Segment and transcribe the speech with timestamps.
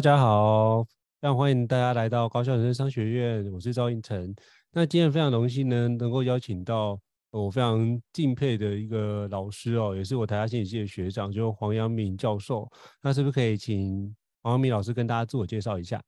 [0.00, 0.82] 大家好，
[1.20, 4.34] 非常欢迎大家来到高校人生商学院，我是赵胤丞。
[4.72, 6.98] 那今天非常荣幸呢，能够邀请到
[7.30, 12.66] 我非常敬佩的一个老师哦，也是我台大心理系的学长，就是黄阳明教授。
[13.02, 16.02] 那是不是可以请黄阳明老师跟大家自我介绍一下？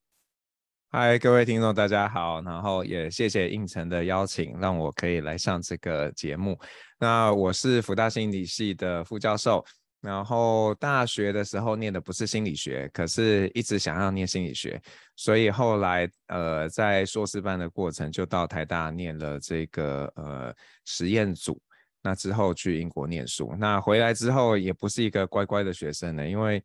[0.88, 6.58] 嗨，各位听众，大家好，然后也谢谢胤丞的邀请，让我可以来上这个节目。
[6.98, 9.62] 那我是辅大心理系的副教授。
[10.02, 14.82] 然后大学的时候念的不是心理学，可是一直想要念心理学，
[15.14, 20.52] 所以后来呃在硕士班的过程就到台大念了这个呃
[20.84, 21.56] 实验组，
[22.02, 26.60] 那之后去英国念书，那回来之后也不是一个乖乖的学生呢，因为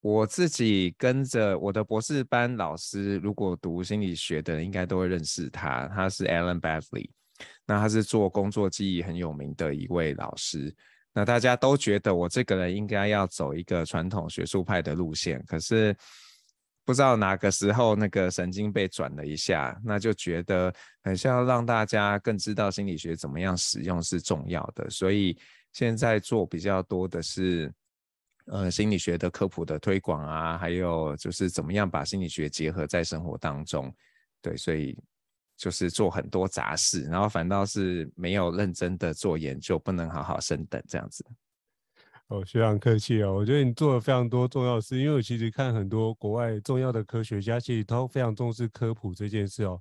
[0.00, 7.10] 我自己跟着我的博士班老师，如果读心理学的人应该都会认识他，他是 Alan Badley，
[7.66, 10.72] 那他是做工作记忆很有名的一位老师。
[11.14, 15.94] 那大家都觉得我这个人应该要走一个传统学术派的路线，可是
[16.84, 25.38] 不知道哪个时候那个神经被转了一下，那就觉得很像让大家更知道心理学怎么样使用是重要的，所以
[25.72, 27.72] 现在做比较多的是
[28.46, 33.94] 呃心理学的科普的推广啊，还有就是怎么样把心理学结合在生活当中，
[34.40, 34.98] 对，所以。
[35.62, 41.24] 就是做很多杂事，然后反倒是没有认真的做研究，不能好好升等这样子。
[42.26, 43.32] 哦，非常客气哦。
[43.32, 49.80] 我觉得你做了非常多重要的事，因为我其实看很多国外重要的科学家，其实都非常重视科普这件事哦。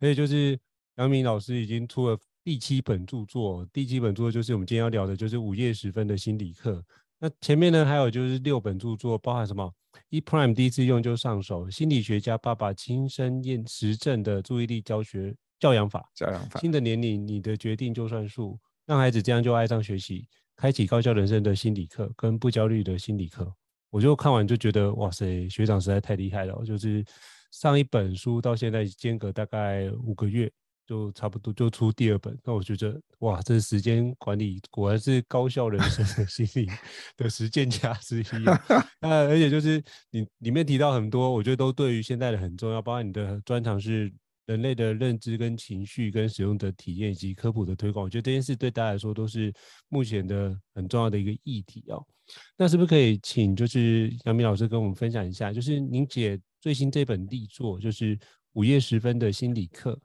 [0.00, 0.58] 而且就是
[0.96, 6.84] 杨明老师已经出了第七本著作，第七本著作就是我们今天要聊的，就是午夜时分的心理课。
[7.22, 9.70] 那前面呢还有就是六本著作，包含什么
[10.08, 16.58] ？E Prime 第一次用就上手，心理学家爸爸亲身验实证的注意力教学教养法，教养法。
[16.60, 20.26] 新的年龄，你的决定就算数，让孩子这样就爱上学习，
[20.56, 23.52] 开启高效人生的心理课跟不焦虑的心理课。
[23.90, 27.04] 我就看完就觉得，哇塞，学长实在太厉害了，就是
[27.50, 30.50] 上一本书到现在间隔大概五个月。
[30.90, 36.68] 就差不多就出第二本，那我觉得哇，这时间管理果然是高效人生的心理
[37.16, 38.60] 的实践家之一啊！
[39.00, 39.80] 那而且就是
[40.10, 44.12] 你里面提到很多，我觉得都对于现在的很重要，包括你的专长是
[44.46, 49.54] 人类的认知跟情绪跟使用的体验以及科普的推广，我觉得这件事对大家来说都是
[49.90, 52.04] 目前的很重要的一个议题哦。
[52.56, 58.18] 那是不是可以请就是杨明老师跟我们分享一下，就是您姐最新这本力作，就是
[58.54, 59.96] 午夜时分的心理课。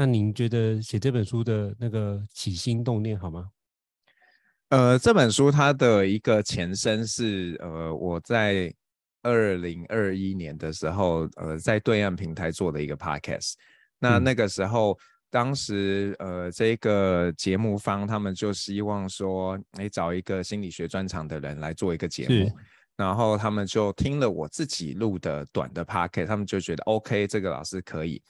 [0.00, 3.50] 那您觉得写这本书的那个起心动念好吗？
[4.68, 8.72] 呃，这本书它的一个前身是呃，我在
[9.24, 13.54] 二零二一年的时候，呃，在对岸平台做的一个 podcast。
[13.98, 14.96] 那那个时候，嗯、
[15.30, 22.48] 当时呃，这个节目方他们就希望说，哎，找一个心理学专长的人来做一个节目，
[22.96, 28.22] 然后他们就听了我自己录的短的 podcast，他们就觉得 OK，这个老师可以。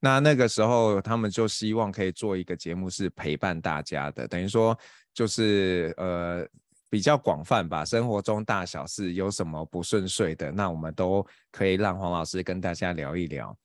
[0.00, 4.78] 那那个时候，他们就希望可以做一个节目，是陪伴大家的，等于说
[5.12, 6.46] 就是呃
[6.88, 7.84] 比较广泛吧。
[7.84, 13.56] 生活中大小事有什么不顺遂的，那我们都可以让黄老师跟大家聊一聊。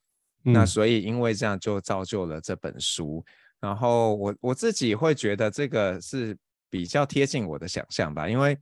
[0.44, 3.24] 嗯、那所以因为这样就造就了这本书。
[3.60, 6.36] 然后我我自己会觉得这个是
[6.68, 8.58] 比较贴近我的想象吧，因为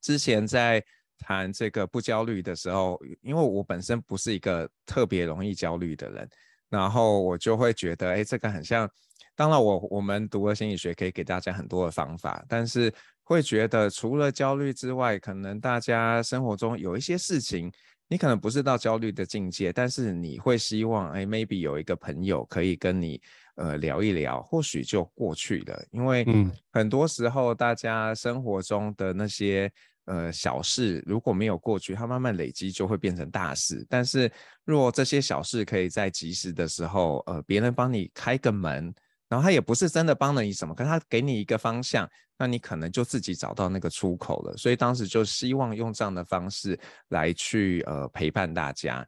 [0.00, 0.84] 之前在
[1.16, 6.28] 谈这个不焦虑的时候，因为我本身不是一个特别容易焦虑的人。
[6.72, 8.90] 然后我就会觉得，哎，这个很像。
[9.36, 12.92] 当然我，我我们读了心理学，可以给大家很多的方法，但是
[13.22, 17.70] 会觉得，除了焦虑之外，可能大家生活中有一些事情，
[18.08, 23.20] 你可能不是到焦虑的境界，但是你会希望，哎，maybe 有一个朋友可以跟你
[23.56, 25.84] 呃聊一聊，或许就过去了。
[25.90, 26.26] 因为
[26.72, 29.70] 很多时候，大家生活中的那些。
[30.06, 33.86] 呃，小事如果没有过去，它慢慢累积就会变成大事。
[33.88, 34.30] 但是，
[34.64, 38.92] 若这些小事可以在及时的时候，呃，别人帮你开个门，
[39.28, 44.56] 然后他也不是真的帮了你什么，可是他给你一个方向，那你可能就自己找到那个出口了。
[44.56, 46.78] 所以当时就希望用这样的方式
[47.08, 49.06] 来去呃陪伴大家。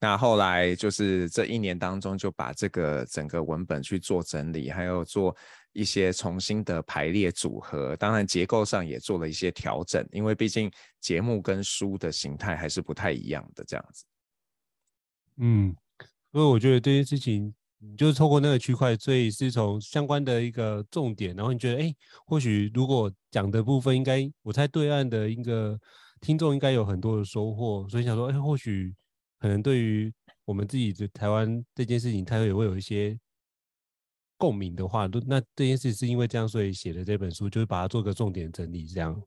[0.00, 5.36] 那后来就是这一年当中，就把这个整个文本去做整理，还有做
[5.72, 7.96] 一些重新的排列组合。
[7.96, 10.70] 当然结构上也做了一些调整，因为毕竟
[11.00, 14.04] 节目跟书的形态还是不太一样的这样子。
[15.38, 15.74] 嗯，
[16.32, 21.94] 所以我觉得这件事情，你就是透过那个区块，所以是从相关的一个重点，然后你觉得，哎，
[22.26, 25.78] 或许如果讲的部分，应该我猜对岸的一个
[26.20, 28.94] 听众应该有很多的收获，所以想说，哎，或许。
[29.38, 30.14] 可能对于
[30.44, 33.18] 我们自己的台湾这件事情，他也会有一些
[34.42, 39.22] 共鸣的话，那这件事是因为这样，所以写的这本书，就是把它做个重点整理，这样。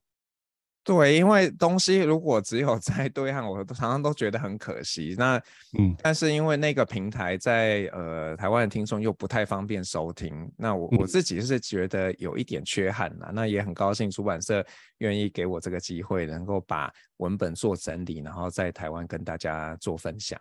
[0.83, 5.15] 对，因为东西如果只有在对岸，我常常都觉得很可惜。
[5.17, 5.41] 那
[5.79, 13.29] 嗯，但是因为那个平台在呃台湾的听众又不太方便收听，那我我自己是觉得有一点缺憾啦。
[13.29, 14.63] 嗯、那也很高兴出版社
[14.97, 20.37] 愿意给我这个机会，能够把文本做整理，然后在台湾跟大家做分享。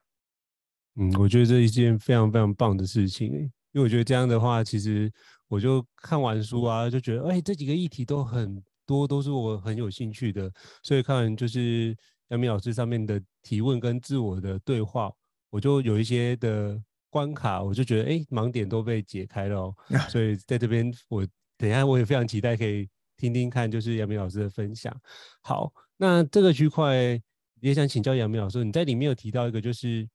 [0.97, 5.13] 嗯，我觉得这一件非常非常棒的事情，因为我觉得这样的话，其实
[5.49, 8.65] 我就看完书啊，就觉得哎，这几个议题都很。
[8.87, 11.97] 多都是我很有兴趣的，所以看完就是
[12.29, 15.11] 杨明老师上面的提问跟自我的对话，
[15.49, 16.79] 我就有一些的
[17.09, 19.75] 关卡，我就觉得哎，盲点都被解开了哦。
[20.13, 22.87] 所以在这边，我等一下我也非常期待可以
[23.17, 24.95] 听听看，就是杨明老师的分享。
[25.41, 27.19] 好，那这个区块
[27.63, 30.07] 也想请教杨明老师，你在里面有提到一个就是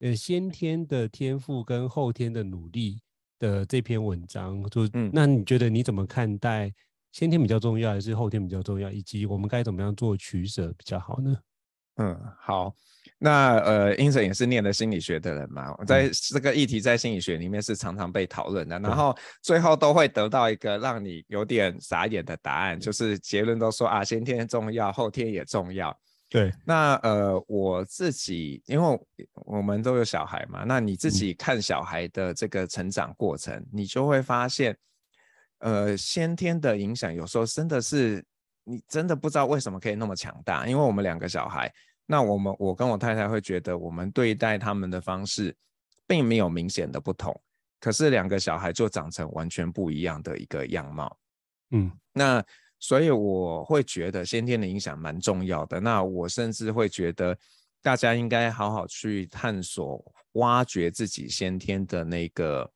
[0.00, 3.00] 呃先天的天赋跟后天的努力
[3.38, 6.72] 的这篇文章，就嗯，那你觉得你怎么看待？
[7.12, 8.90] 先天比较重要还是后天比较重要？
[8.90, 11.36] 以及我们该怎么样做取舍比较好呢？
[11.96, 12.72] 嗯，好，
[13.18, 25.94] 那呃，Eason 也是念的心理学的人嘛，在这个议题在心理学里面是常常被讨论的，嗯、然后最后都会得到一个让你有点傻眼的答案，就是结论都说啊，先天重要，后天也重要。
[26.30, 29.00] 对，那呃，我自己因为
[29.34, 34.74] 我们都有小孩嘛，那你自己看小孩的这个成长过程，嗯、你就会发现。
[35.62, 38.24] 呃，先天的影响有时候真的是
[38.64, 40.66] 你真的不知道为什么可以那么强大。
[40.66, 41.70] 因为我们两个小孩，
[42.06, 45.54] 那我们我跟我太太会觉得我们对待他们的方式
[46.06, 47.38] 并没有明显的不同，
[47.78, 51.14] 可是两个小孩就长成完全不一样的一个样貌。
[51.72, 52.42] 嗯，那
[52.80, 55.78] 所以我会觉得先天的影响蛮重要的。
[55.78, 57.38] 那我甚至会觉得
[57.80, 62.68] 大家应该好好去探索、挖掘自己先天的那个。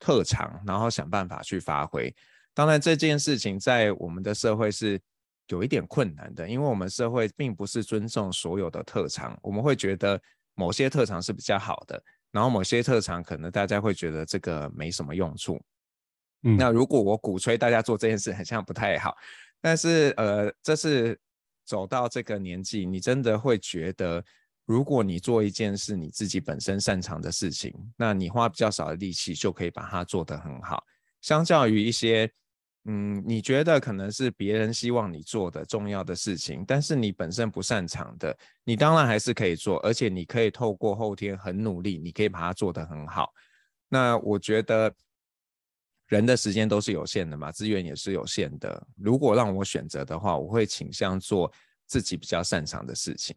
[0.00, 2.14] 特长，然后想办法去发挥。
[2.52, 5.00] 当然，这件事情在我们的社会是
[5.46, 9.38] 有一点困难的，因为我们社会并不是尊重所有的特长。
[9.40, 10.20] 我们会觉得
[10.54, 12.02] 某些特长是比较好的，
[12.32, 15.58] 然后某些特长可能大家会觉得这个没什么用处。
[16.42, 19.16] 嗯，那如果我鼓吹大家做这件事，好像不太好。
[19.64, 21.18] 但是，呃，这是
[21.64, 24.22] 走到这个年纪，你真的会觉得。
[24.66, 30.82] 如果你做一件事你自己本身擅长的事情，那你花比较少的力气就可以把它做得很好。
[31.20, 32.30] 相较于一些，
[32.86, 38.34] 嗯，你觉得可能是别人希望你做的重要的事情，但是你本身不擅长的，
[38.64, 43.30] 你当然还是可以做，而且你可以透过后天很努力，你可以把它做得很好。
[43.90, 44.90] 那我觉得
[46.08, 48.86] 人的时间都是有限的嘛，资源也是有限的。
[48.96, 51.50] 如果让我选择的话，我会倾向做
[51.86, 53.34] 自己比较擅长的事情。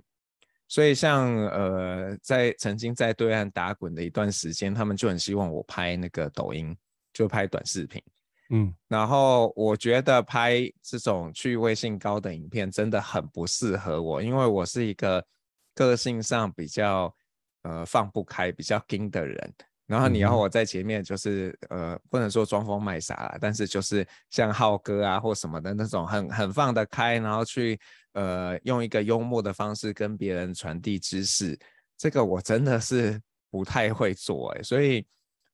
[0.68, 6.76] 所以像呃，在曾经在对岸打滚的一段时间，他们就很希望我拍那个抖音，
[7.14, 8.04] 就拍短视频，
[8.50, 15.26] 嗯，然后我觉得拍这种趣味性高的影片真的很不适合我，因为我是一个
[15.74, 17.16] 个性上比较
[17.62, 19.54] 呃放不开、比较硬的人。
[19.88, 27.80] 然后你要我在前面就是呃，不能说装疯卖傻啦，但是就是像浩哥啊或什么的那种很很放得开，然后去
[28.12, 31.58] 呃用一个幽默的方式跟别人传递知识，
[31.98, 33.18] 这个我真的是
[33.50, 35.08] 不太会做哎、欸，所以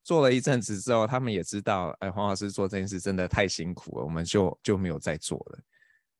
[0.03, 5.59] 做了一阵子之后，他们也知道哎，黄老师做这件事真的太辛苦了，我们就就没有再做了。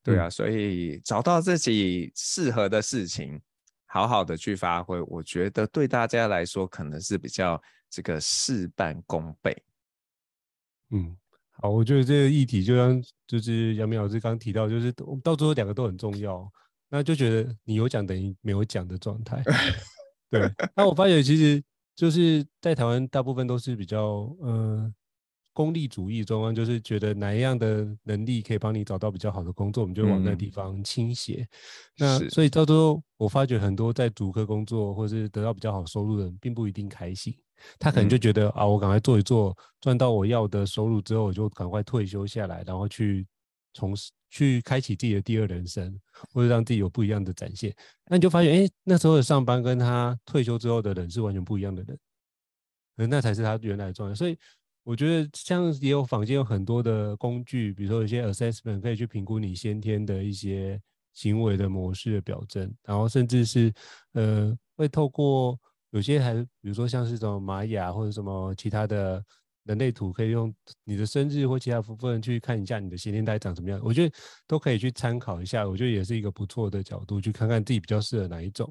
[0.04, 3.42] 对啊，所以找到自己适合的事情，
[3.88, 7.60] 好好的去发挥，我觉得对大家来说可能是比较。
[7.94, 9.56] 这个事半功倍，
[10.90, 11.16] 嗯，
[11.52, 14.92] 好，我觉得这个议题就像就是杨明老师刚提到，就是
[15.24, 16.52] 到最后两个都很重要，
[16.90, 19.44] 那就觉得你有讲等于没有讲的状态，
[20.32, 20.52] 对。
[20.76, 21.64] 那我发现其实
[21.96, 24.92] 就是在台湾大部分都是比较呃
[25.54, 31.48] 功利主义状况，就是觉得哪一样的能力可以帮你找到比较好的工作，我们就往那地方倾斜。
[32.00, 37.32] 嗯、那所以到最后我发觉很多在主科工作或是得到比较好收入的人，并不一定开心。
[37.80, 43.26] 他可能就觉得、嗯、啊，我赶快做一做，赚到我要的收入之后，我就赶快退休下来，然后去
[43.74, 46.00] 从事去开启自己的第二人生，
[46.34, 47.74] 或者让自己有不一样的展现。
[48.08, 52.00] 那你就发现，哎，那时候的上班跟他退休之后的人是完全不一样的人，
[52.98, 54.16] 可那才是他原来的状态。
[54.16, 54.38] 所以
[54.84, 60.82] 我觉得，像也有坊间有很多的工具，比如说有些 assessment 可以去评估你先天的一些
[61.14, 63.72] 行为的模式的表征，然后甚至是
[64.14, 65.60] 呃会透过
[65.94, 69.24] 有些还比如说像是什么玛雅或者什么其他的。
[69.66, 74.14] 人类图可以用你的生日或其他部分去看一下你的先天带长什么样，我觉得
[74.46, 75.66] 都可以去参考一下。
[75.66, 78.70] 我觉得也是一个不错的角度，去看看自己比较适合哪一种。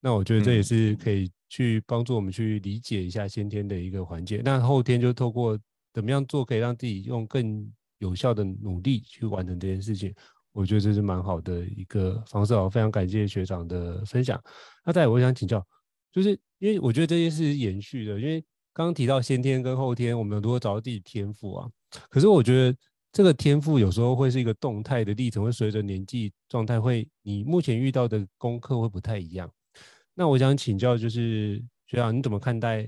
[0.00, 4.42] 那我觉得这也是可以去帮助我们去理解一下先天的一个环节。
[4.44, 5.56] 那后天就透过
[5.94, 7.64] 怎么样做，可以让自己用更
[7.98, 10.12] 有效的努力去完成这件事情。
[10.50, 12.52] 我觉得这是蛮好的一个方式。
[12.52, 14.42] 哦非常感谢学长的分享。
[14.84, 15.64] 那再来，我想请教，
[16.16, 18.42] 就是因为我觉得这件事是延续的，因为。
[18.76, 21.66] 刚刚提到先天跟后天，我们如何找到自己天赋啊？
[22.10, 22.76] 可是我觉得
[23.10, 29.50] 这个天赋有时候会是一个动态的历程，会随着年纪状态会，你目前遇到的功课会不太一样。
[30.12, 32.86] 那我想请教，就是学长，你怎么看待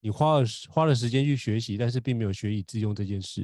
[0.00, 3.42] 你花了花了时间去学习，但是并没有学以致用这件事？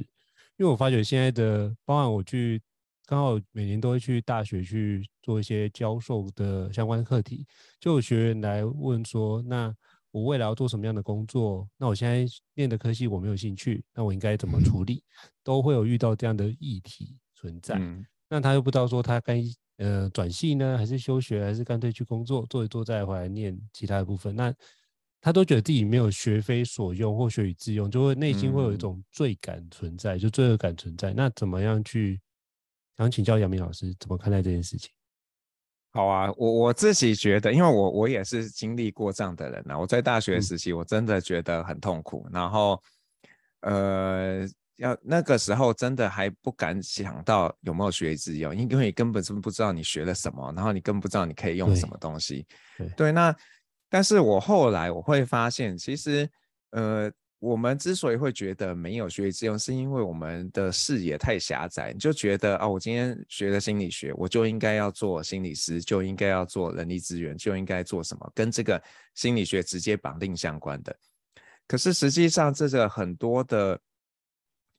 [0.57, 2.61] 因为我发觉现在的，包含我去
[3.05, 7.45] 刚好每年都会去大学去做一些教授的相关课题，
[7.79, 9.73] 就有学员来问说，那。
[10.11, 11.67] 我未来要做什么样的工作？
[11.77, 15.03] 那我现在念的科系我没有兴趣，那我应该怎么处理？
[15.43, 17.75] 都会有遇到这样的议题存在。
[17.77, 19.43] 嗯、那他又不知道说他该
[19.75, 24.33] 呃转系呢，还是休学，还是干脆去工作做一做再回来念其他的部分？
[24.33, 24.55] 那
[25.19, 31.13] 他都觉得自己没有学非所用或学以致用，就会内心会有一种罪感存在，就罪恶感存在。
[31.13, 32.21] 那怎么样去？
[32.97, 34.89] 想请教杨明老师怎么看待这件事情？
[35.91, 39.77] 好啊，我我自己觉得，因为我我也是经历过这样的人呐。
[39.79, 42.83] 我在大学时期，我真的觉得很痛苦，嗯、然后，
[43.61, 52.45] 呃，要那个时候真的还不敢想到有没有学以致用，因为你根本是不知道你学了什么，然后你根本不知道你可以用什么东西。
[52.77, 53.33] 对，对，那
[53.89, 56.29] 但是我后来我会发现，其实，
[56.71, 57.11] 呃。
[57.45, 68.81] 我们之所以会觉得没有学以致用，是因为我们的视野太狭窄，你就觉得啊、我今天学了心理学，我就应该要做心理师，就应该要做人力资源，就应该做什么跟这个
[69.13, 70.95] 心理学直接绑定相关的。
[71.67, 73.79] 可是实际上，这个很多的，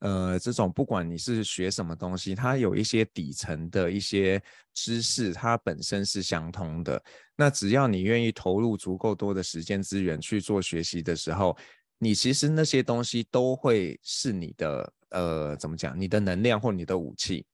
[0.01, 4.43] 呃，这种不管你是学什么东西，它有一些底层的一些
[4.75, 7.03] 知识，它本身是相通的。
[7.37, 11.57] 那只要你愿意投入足够多的时间资源去做学习的时候，
[11.99, 15.99] 你其实那些东西都会是你的，呃，怎么讲？
[15.99, 17.47] 你的能量或你的武器。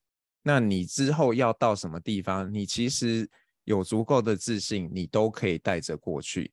[0.42, 3.28] 那你之后要到什么地方，你其实
[3.64, 6.52] 有足够的自信，你都可以带着过去。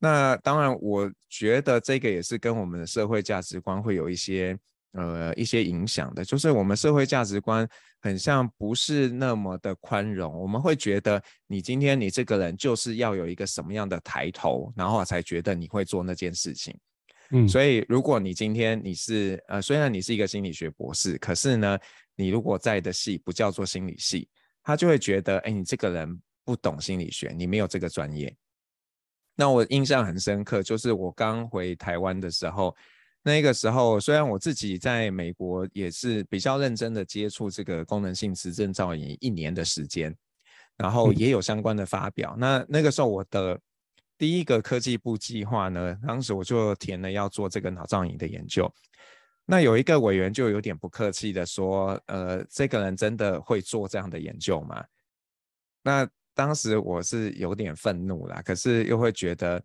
[0.00, 4.58] 那当然，我觉得这个也是跟我们的社会价值观会有一些，
[4.92, 6.24] 呃，一些影响的。
[6.24, 7.68] 就是我们社会价值观
[8.00, 16.76] 很像不是那么的宽容，我们会觉得你今天你这个人就是要有一个什么样的抬头，然后才觉得你会做那件事情。
[17.32, 21.78] 嗯，所以如果你今天你是呃，虽然你是一个心理学博士，可是呢，
[22.16, 24.28] 你如果在的系不叫做心理系，
[24.64, 28.34] 他就会觉得，哎，你这个人不懂心理学，你没有这个专业。
[29.36, 32.76] 那我印象很深刻，就是我刚回台湾的时候，
[33.22, 40.12] 那个时候虽然我自己在美国也是比较认真的接触这个功能性磁振造影一年的时间，
[40.76, 42.34] 然后也有相关的发表。
[42.36, 43.60] 嗯、那那个时候我的。
[44.20, 48.70] 第一个科技部计划呢，当时我就填了要做这个脑造影的研究。
[49.46, 54.84] 那有一个委员就有点不客气的说：“呃，这个人真的会做这样的研究吗？”
[55.82, 59.62] 那当时我是有点愤怒啦，可是又会觉得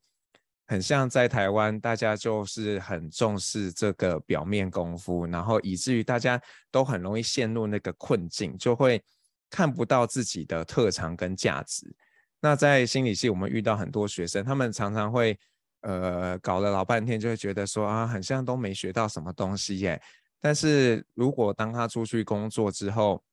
[0.67, 9.03] 很像在台湾，大家就是很重视这个表面功夫，然后以至于大家都很容易陷入那个困境，就会
[9.49, 11.93] 看不到自己的特长跟价值。
[12.41, 15.35] 那在心理系，我们遇到很多学生，他们常常会，
[15.81, 19.99] 呃，搞了老半天，就会觉得说啊，很像都没学到什么东西耶。
[20.39, 23.23] 但是如果当他出去工作之后，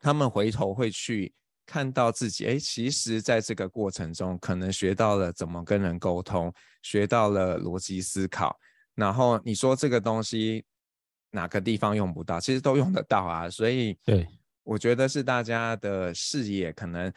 [0.00, 1.32] 他们回头会去
[1.64, 8.58] 看到自己，哎，其实在这个过程中，可能学到了怎么跟人沟通，学到了逻辑思考。
[8.96, 10.64] 然后你说这个东西
[11.30, 12.40] 哪个地方用不到？
[12.40, 13.48] 其实都用得到啊。
[13.48, 14.26] 所以，对，
[14.64, 17.12] 我觉得是大家的视野可能。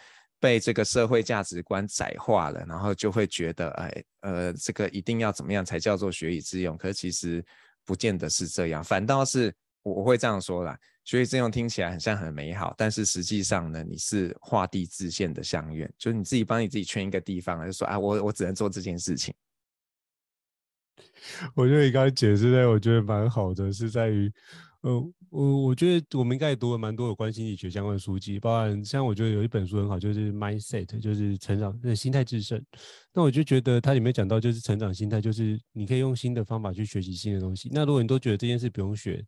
[0.46, 6.78] 被这个社会价值观窄化了，然后就会觉得，哎，呃，这个一定要怎么样才叫做学以致用？
[6.78, 7.44] 可是其实
[7.84, 19.34] 不见得是这样，反倒是我我会这样说啦，学以致用听起来很像很美好，但是实际上呢，你是画地自限的相愿，就是你自己帮你自己圈一个地方，就说啊，我我只能做这件事情。
[21.56, 24.32] 我觉得你刚才解释的，我觉得蛮好的，是在于。
[24.86, 32.64] 呃，我我觉得我们应该也读了蛮多有关心理学相关的书籍，包含像我觉得有一本书很好，就是 Mindset，就是成长的心态制胜。
[33.12, 37.68] 那我就觉得它里面讲到，就是成长心态，就是你可以用新的方法去学习新的东西。
[37.74, 39.26] 那如果你都觉得这件事不用学，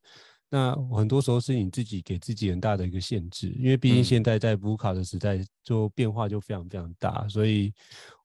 [0.47, 7.27] 那很多时候是你自己给自己很大的一个限制，因为毕竟现在在补考的时代，就变化就非常非常大。
[7.27, 7.73] 所以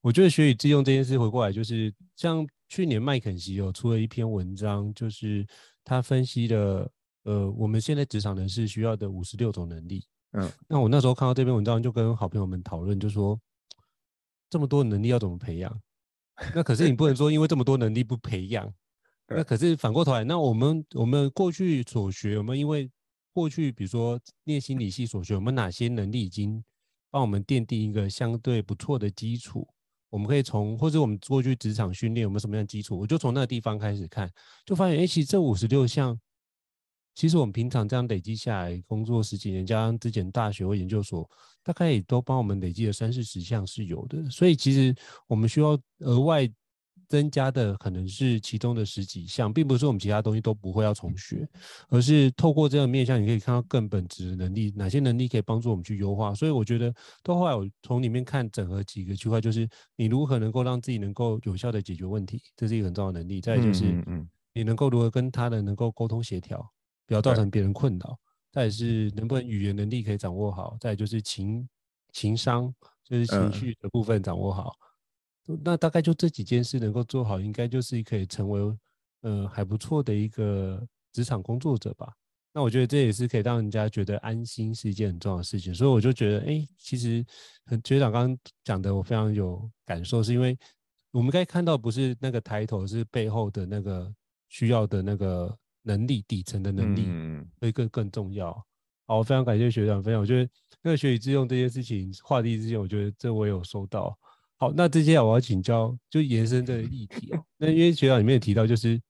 [0.02, 5.46] 我觉得学以致用这件事回过来，就是像去年麦肯锡有出了一篇文章，就是
[5.82, 6.86] 他分析了
[7.24, 10.04] 呃我们现在职场人士需要的五十六种能力。
[10.32, 13.38] 嗯，那我那时候看到这篇文章，就跟好朋友们讨论，就说
[14.48, 15.80] 这么多能力要怎么培养？
[16.54, 18.72] 那可是你不能说因为这么多能力不培养。
[19.28, 22.90] 那可是反过头来，那我们我们过去所学，我们因为
[23.32, 26.62] 过去比如说念心理系所学，我们哪些能力已经
[27.10, 29.66] 帮我们奠定一个相对不错的基础？
[30.10, 32.98] 我们可以从或者我们过去职场训练，有没有什么样的基础？
[32.98, 34.30] 我就从那个地方开始看，
[34.66, 36.18] 就发现，哎，其实这五十六项，
[37.14, 41.28] 其实我们平常这样累积下来，工作十几年，加上之前大学或研究所，
[41.62, 44.28] 大概也都帮我们累积了三四十项是有的。
[44.30, 44.94] 所以其实
[45.26, 46.50] 我们需要额外。
[47.08, 51.46] 增加的可能是其中的十几项，并不是我们其他东西都不会要重学，
[51.90, 56.34] 而是透过这个面向，你可以看到更本质的能力，哪些能力可以帮助我们去优化。
[56.34, 56.90] 所以我觉得，
[57.22, 63.42] 到后来我从里面看整合几个区块，就是你如何能够让自己能够有效的解决问题，这是一个很重要的能力。
[63.42, 64.02] 再就是，
[64.54, 66.66] 你能够如何跟他人能够沟通协调，
[67.06, 68.18] 不要造成别人困扰。
[68.50, 70.76] 再是能不能语言能力可以掌握好。
[70.80, 71.68] 再就是情
[72.12, 74.74] 情商，就是情绪的部分掌握好。
[75.64, 78.78] 那大概就这几件事能够做好，应该就是可以成为
[79.22, 82.12] 呃还不错的一个职场工作者吧。
[82.54, 85.74] 那我觉得这也是可以让人家觉得安心是一件很重要的事情。
[85.74, 87.24] 所以我就觉得，哎、欸，其实
[87.82, 90.56] 学长刚刚讲的我非常有感受，是因为
[91.10, 94.14] 我们该看到不是那个抬头，是背后的那个
[94.50, 97.08] 需要的那个能力，底层的能力
[97.60, 98.52] 会更更重要。
[99.06, 100.20] 好，我非常感谢学长分享。
[100.20, 100.50] 我觉得
[100.82, 104.16] 那个学以致用这件事情，话题之前，我觉得这我有收到。
[104.56, 107.44] 好，那接下来我要请教，就延伸这个议题哦。
[107.58, 109.00] 那因为学长里面也提到，就是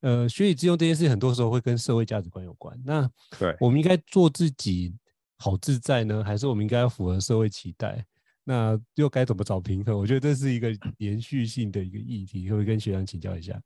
[0.00, 2.78] 呃，学以致用这件事，很多时候会跟社会价值观有关。
[2.84, 4.94] 那对，我们应该做自己
[5.36, 8.04] 好自在呢，还是我们应该要符合社会期待？
[8.44, 9.98] 那又该怎么找平衡？
[9.98, 13.60] 我觉得这是一个延续性的一个议题，可不可以跟学长请教一下？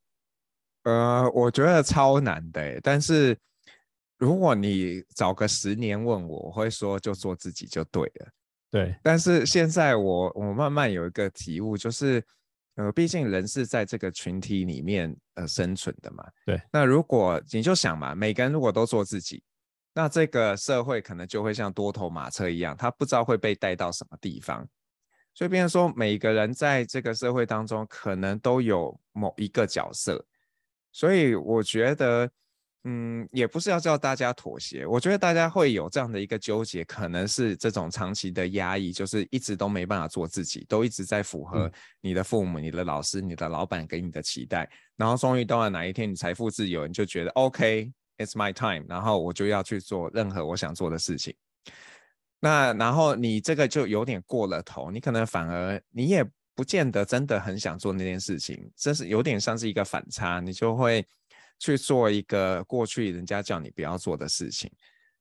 [0.89, 3.37] 呃，我觉得超难的，但是
[4.17, 8.29] 如果你早个十年问我，我会说就做自己就对了。
[8.71, 12.25] 对，但是现在我我慢慢有一个体悟，就是，
[12.77, 16.27] 呃，毕竟人是在这个群体里面呃生存的嘛。
[16.47, 19.43] 对，那如果你就想嘛，每个人如果都做自己，
[19.93, 24.67] 那这个社会可能就会像多头马车一样，他不知道会被带到什么地方。
[25.35, 30.25] 所以，变成说每个人在这个社会当中，可能都有某一个角色。
[30.93, 32.31] 所以，我觉得。
[32.85, 41.71] 嗯，也不是要叫大家妥协，我觉得大家会有这样的一个纠结，可能是这种长期的压抑，就是一直都没办法做自己，都一直在符合
[42.01, 51.35] 你的父母、嗯、你的老师、你的老板给你的期待，然后终于到了哪一天你财富自由，你就觉得 OK，it's my time，然后我就要去做任何我想做的事情。
[52.41, 56.25] 那然后你这个就有点过了头，你可能反而你也
[56.59, 61.07] 不见得真的很想做那件事情，这是有点像是一个反差，你就会。
[61.61, 64.71] 去做一个过去人家叫你不要做的事情，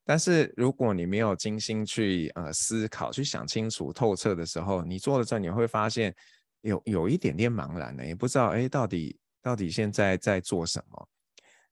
[0.05, 6.13] 但是如果你没有精心去呃思考、去想清楚透彻的时候，你做了之后你会发现
[6.61, 11.09] 有有一点点茫然的，也不知道哎，到底到底现在在做什么。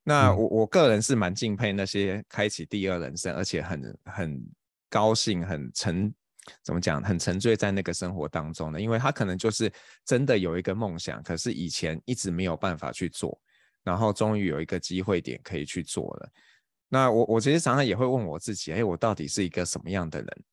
[0.01, 4.43] 那我我个人是蛮敬佩那些开启第二人生，而且很很
[4.89, 6.11] 高兴、很沉
[6.63, 9.71] 怎么讲、很沉醉在那个生活当中的，因为他可能就是
[10.05, 13.39] 真的有一个梦想，可是以前一直没有办法去做。
[13.83, 16.29] 然后终于有一个机会点可以去做了。
[16.89, 20.43] 那我我其实常常也会问我自己，哎，我到底是一个什么样的人？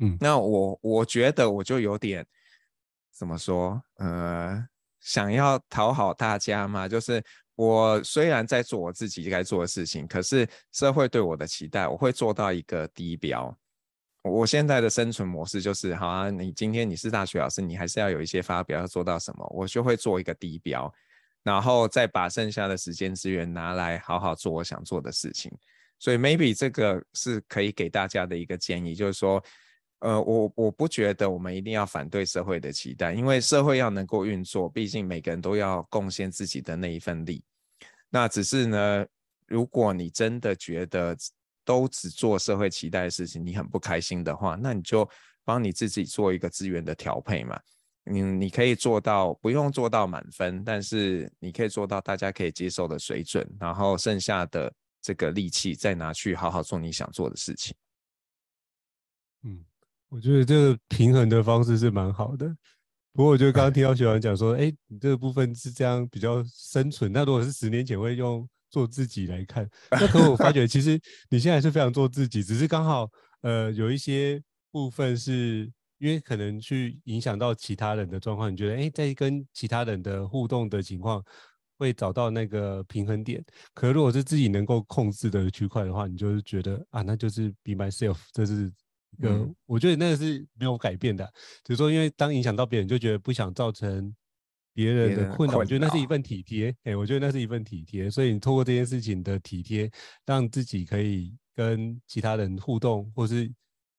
[0.00, 2.26] 嗯，那我我觉得我就有点
[3.12, 3.80] 怎么说？
[3.98, 4.60] 呃，
[4.98, 6.88] 想要讨好大家嘛。
[6.88, 7.22] 就是
[7.54, 13.56] 我虽然在做我自己该做的事情，可是社会对我的期待，我会做到一个低标。
[14.22, 20.92] 我现在的生存模式就是，好啊，你今天你是大学老师，你还是要有一些发表，要做到什么，我就会做一个低标。
[21.44, 25.50] 然后再把剩下的时间资源拿来好好做我想做的事情，
[25.98, 29.42] 所以 maybe 这个是可以给大家的一个建议，就是说，
[30.00, 37.42] 呃，我我不觉得我们一定要反对社会的期待，因为社会要能够运作，毕竟每个人都要贡献自己的那一份力。
[38.10, 39.06] 那只是呢，
[39.46, 41.16] 如果你真的觉得
[41.68, 45.06] 都只做社会期待的事情，你很不开心的话，那你就
[45.44, 47.60] 帮你自己做一个资源的调配嘛。
[48.04, 57.76] 你你可以做到不用做到满分，但是你可以做到大家可以接受的水准，然后剩下的这个力气再拿去好好做你想做的事情。
[59.42, 59.62] 嗯，
[60.08, 62.56] 我觉得这个平衡的方式是蛮好的。
[63.12, 67.10] 不过我觉得刚刚听到学长讲说，哎、欸，你这个部分是这样比较生存。
[67.12, 74.40] 那如果是十年前会用做自己来看， 那可我发觉其实你现在是非常做自己，只是刚好呃有一些
[74.70, 75.68] 部分是
[75.98, 81.20] 因为可能去影响到其他人的状况，你觉得哎、欸，在跟其他人的互动的情况
[81.76, 83.44] 会找到那个平衡点。
[83.74, 88.70] 可如果是自己能够控制的区块的话，你就是觉得啊，那就是 be myself，这是。
[89.16, 91.24] 一个，嗯、我觉得那个是没有改变的，
[91.64, 94.14] 只是说，因为当影响到别人，就觉得不想造成
[94.74, 96.74] 别人的困扰，我觉得那是一份体贴。
[96.84, 99.90] 哎，我觉得那是一份体贴，所以你透过这件事情的体贴，
[100.26, 103.50] 让自己可以跟其他人互动，或是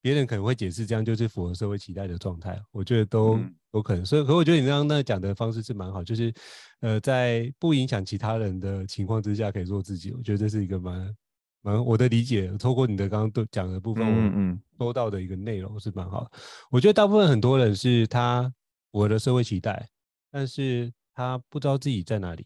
[0.02, 2.58] 别人可能会解释，这样就是符合社会期待的状态。
[2.72, 3.38] 我觉得都
[3.74, 4.06] 有可能。
[4.06, 6.34] 所以，可我觉得你刚刚那讲的方式是蛮好，就是
[6.80, 10.12] 呃，在不影响其他人的情况之下，可以做自己。
[10.14, 11.14] 我觉得这是一个蛮。
[11.62, 16.32] 蛮我的理解，透过你的刚刚都讲的部分，嗯嗯收到的一个内容是蛮好的。
[16.72, 18.52] 我觉得大部分很多人是他
[18.92, 19.88] 我的社会期待，
[20.32, 22.46] 但是他不知道自己在哪里，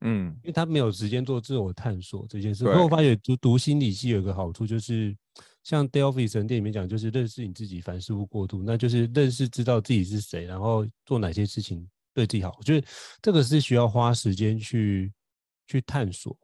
[0.00, 2.64] 嗯，因为他没有时间做自我探索这件事。
[2.64, 5.14] 所以我发觉读读心理系有一个好处，就是
[5.62, 12.54] 像 Delphi 神殿里面讲，就是认识你自己，凡事勿过度，那就是认识知道自己是谁，然后做哪些事情对自己好。
[12.58, 12.86] 我觉得
[13.20, 15.12] 这个是需要花时间去
[15.66, 16.34] 去探索。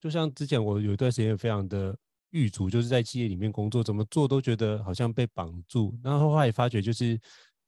[0.00, 1.96] 就像之前我有一段时间非常的
[2.30, 5.98] 郁卒，就是在企业里面工作，怎么做都觉得好像被绑住。
[6.02, 7.18] 然后后来发觉，就是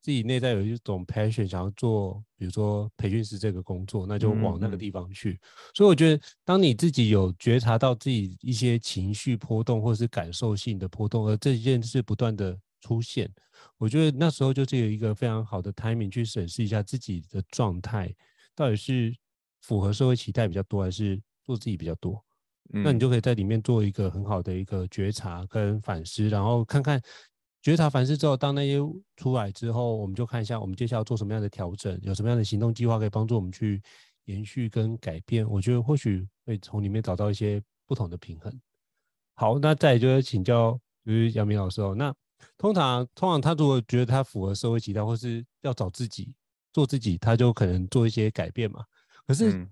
[0.01, 5.41] 自己内在有一种 passion，想要做，比如说培训师这个工作，那就往那个地方去。
[5.75, 13.29] 所以我觉得，当你自己有觉察到自己一些情绪波动或是感受性的波动，而这件事不断的出现，
[13.77, 18.15] 我觉得那时候就是有一个非常好的 timing 去审视一下自己的状态，
[18.55, 19.15] 到底是
[19.63, 22.23] 符合社会期待比较多，还是做自己比较多。
[22.71, 27.01] 那你就可以在里面做一个很好的一个觉察跟反思，然后看看
[27.63, 28.79] 觉察反思之后，当那些
[29.17, 33.81] 出来之后，我们就看一下我们接下来要做什么样的调整，有什么样的行动计划可以帮助我们去
[34.27, 35.49] 延续跟改变。
[35.49, 38.53] 我觉得或许会从里面找到一些不同的平衡。
[39.33, 42.15] 好，那再就是请教就是杨明老师哦，那
[42.59, 46.35] 通常通常他如果觉得他符合社会期待，或是要找自己
[46.71, 48.85] 做自己，他就可能做一些改变嘛。
[49.27, 49.67] 可是。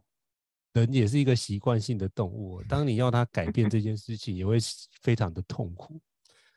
[0.80, 4.58] 嗯人也是一个习惯性的动物，当你要他改变这件事情，也会
[5.02, 6.00] 非常的痛苦。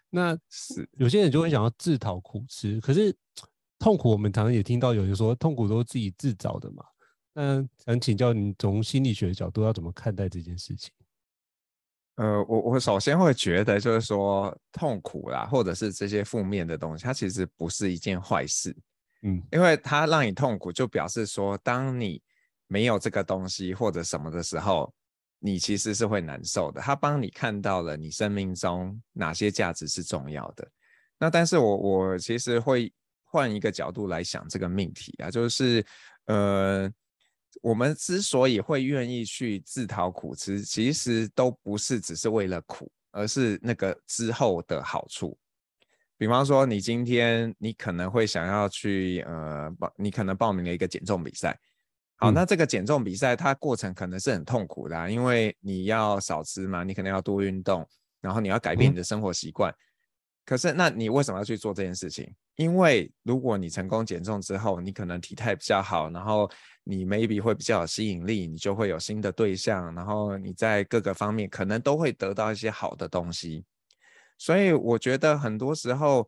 [0.10, 3.16] 那是有些人就会想要自讨苦吃，可是
[3.78, 6.84] 痛苦我们常常也听到有人说，痛苦都是自己自找的嘛。
[7.34, 10.92] 那想请教你，从心理学的角度要怎么看待这件事情？
[12.16, 18.76] 呃，我我首先会觉得，就是说痛苦啦，或者是这些负面的东西，它其实不是一件坏事。
[19.22, 22.22] 嗯，因为它让你痛苦，就表示说，当你
[22.70, 24.94] 没有这个东西或者什么的时候，
[25.40, 26.80] 你其实是会难受的。
[26.80, 30.66] 他帮你看到了你生命中哪些价值是重要的。
[31.18, 35.84] 那但是我我其实会换一个角度来想这个命题啊，就是
[36.26, 36.90] 呃，
[37.62, 45.38] 我们之所以会愿意去自讨苦吃，其实都不是只是为了苦，而是那个之后的好处。
[46.18, 51.60] 比方说，你今天你可能会想要去呃报，你可能报名了一个减重比赛。
[52.22, 57.88] 好，那这个减重比赛，它过程可能是很痛苦的啊，因为你要少吃嘛，你可能要多运动，
[58.20, 59.74] 然后你要改变你的生活习惯。
[60.46, 62.30] 可是，那你为什么要去做这件事情？
[62.58, 66.52] 因为如果你成功减重之后，你可能体态比较好，然后
[66.84, 73.64] 你 maybe 会比较有吸引力，你就会有新的对象，然后你在各个方面可能都会得到一些好的东西。
[74.38, 76.28] 所以，我觉得很多时候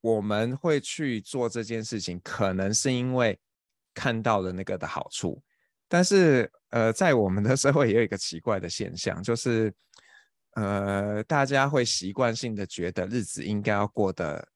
[0.00, 3.38] 我们会去做这件事情，可能是因为。
[3.98, 5.42] 看到了那个的好处，
[5.88, 9.74] 但是呃，在我们的社会也有一个奇怪的现象，就是
[10.54, 14.46] 呃，大家会习惯性的觉得日子应该要过得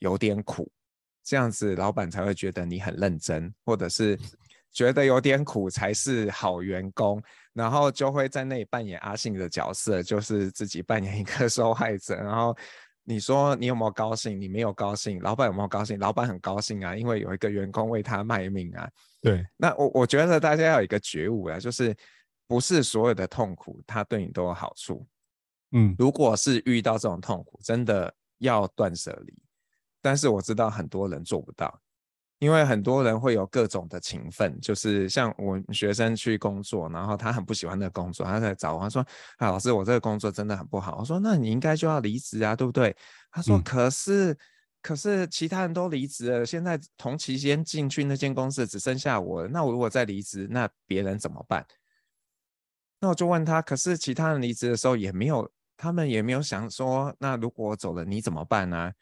[0.00, 0.68] 有点苦，
[1.22, 4.18] 这样子老板才会觉得你很认真，或者是
[4.74, 12.56] 觉得有点苦才是好员工，然后就会在那里扮演阿信的角色，就是自己扮演一个受害者，然后。
[13.08, 14.38] 你说你有没有高兴？
[14.38, 15.98] 你没有高兴，老板有没有高兴？
[15.98, 18.86] 老板很高兴啊，因为有一个员工为他卖命啊。
[19.22, 21.96] 对，那我我觉得大家要有一个觉悟啊，就是
[22.46, 25.06] 不是所有的痛苦它对你都有好处。
[25.72, 29.34] 嗯，如果是遇到这种痛苦，真的要断舍离。
[30.02, 31.80] 但是我知道很多人做不到。
[32.38, 39.02] 因为很多人会有各种的情分，就是像我学生去工作，然后他很不喜欢那个工作，他在找我，他说
[39.38, 42.96] ：“啊，老师，我这个工作真的很不好。”我说：“那你应该就要离职啊，对不对？”
[43.32, 44.36] 他说：“可是，嗯、
[44.80, 51.66] 可是其他人都离职了，现在同期间进去那间公司只剩下我，那我如果再离职，那别人怎么办？”
[53.00, 58.92] 那我就问他，可是其他人离职的时候也没有，他们也没有想说，那如果我走了，你怎么办呢、啊？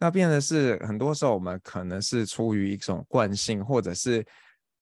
[0.00, 4.26] 那变的是很多时候我们可能是出于一种惯性，或者是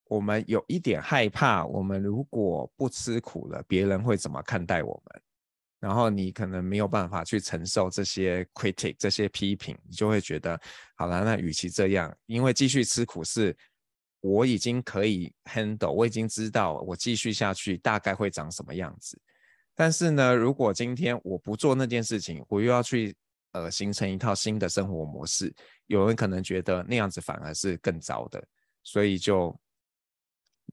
[0.04, 5.22] 我们有一点害怕，我们如果不吃苦了，别人会怎么看待我们？
[5.81, 10.59] 然后你可能没有办法去承受这些 critic 这些批评，你就会觉得，
[10.96, 13.54] 好了，那与其这样，因为继续吃苦是。
[14.20, 19.16] 我已经可以 handle，我已经知道我继续下去大概会长什么样子。
[19.76, 23.14] 但是呢，如果今天我不做那件事情，我又要去
[23.53, 25.55] 呃形成一套新的生活模式，
[25.87, 28.43] 有人可能觉得那样子反而是更糟的，
[28.83, 29.59] 所以就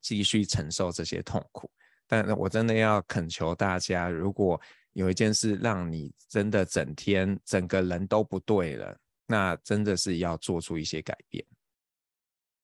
[0.01, 1.69] 继续承受这些痛苦。
[2.07, 4.59] 但我真的要恳求大家，如果
[4.93, 11.45] 有一件事让你真的整天整个人都不对了，那真的是要做出一些改变。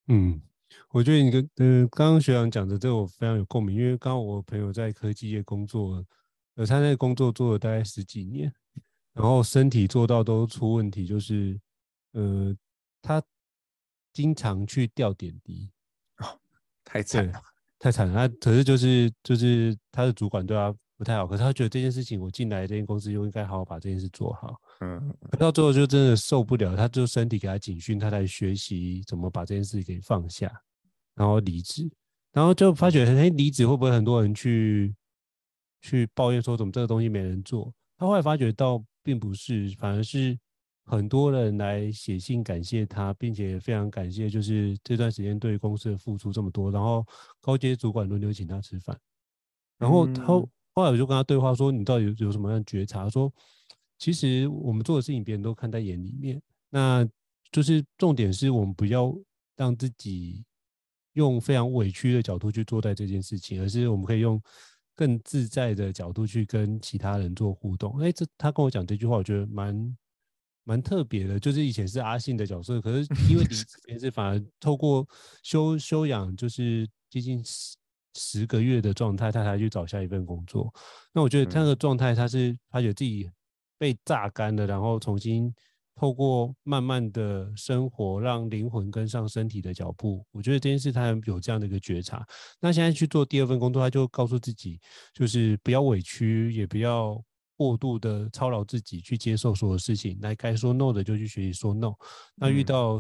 [0.08, 0.42] 嗯。
[0.92, 6.02] 我觉得你跟嗯，刚刚学长讲的这个我非常有共鸣，因为刚刚我朋友在科技业工作，
[6.56, 8.50] 呃，他那个工作做了大概十几年，
[9.14, 11.60] 然后身体做到都出问题，就是
[12.14, 12.56] 呃，
[13.02, 13.22] 他
[14.14, 15.70] 经常去吊点滴，
[16.18, 16.40] 哦，
[16.84, 17.42] 太惨了，
[17.80, 18.14] 太惨了。
[18.14, 24.60] 他可是就是就是他的主管对他不太好，可是他觉得这件事情我进来这间公司就应该好好把这件事做好。
[24.82, 30.52] 嗯，到最后就真的受不了，他就身体给他警讯，他才学习怎么把这件事给放下。
[31.14, 31.92] 然后离职，
[32.32, 34.96] 然后就发觉，哎，离职会不会很多人去
[35.82, 37.72] 去抱怨说，怎么这个东西没人做？
[37.98, 40.38] 他后来发觉到，并不是，反而是
[40.84, 46.72] 很多人来写信感谢他，并且非常感谢，就是这段时间对公司的付出这么多。
[46.72, 47.06] 然后
[47.40, 49.00] 高阶主管轮流请他吃饭，
[49.78, 53.10] 然后他后来我就跟他对话说，你到底有有什么样的觉察？
[53.10, 53.32] 说
[53.98, 57.08] 其实我们做的事情，别人都看在眼里面，那
[57.52, 59.16] 就是重点是我们不要
[59.56, 60.44] 让自己。
[61.16, 64.42] 用非常委屈的角度去做待这件事情，而是我们可以用
[64.96, 68.00] 更自在的角度去跟其他人做互动。
[68.00, 69.98] 哎，这他跟我讲这句话，我觉得蛮
[70.64, 71.40] 蛮特别的。
[71.40, 75.08] 就是以前是阿信的角色，可是 因为离职是反而透过
[75.44, 77.76] 休休养，就是接近十
[78.16, 80.74] 十个月的状态，他才去找下一份工作。
[81.14, 83.30] 那我觉得他那个状态，他是他觉自己
[83.78, 85.54] 被榨干了，然后重新。
[86.02, 92.26] 透过慢慢的生活，让灵魂跟上身体的脚步，我觉得这件事他有这样的一个觉察。
[92.60, 94.80] 那现在去做第二份工作，他就告诉自己，
[95.14, 97.24] 就是不要委屈，也不要
[97.56, 100.18] 过度的操劳自己，去接受所有事情。
[100.20, 101.94] 那，该说 no 的就去学习说 no。
[102.34, 103.00] 那遇到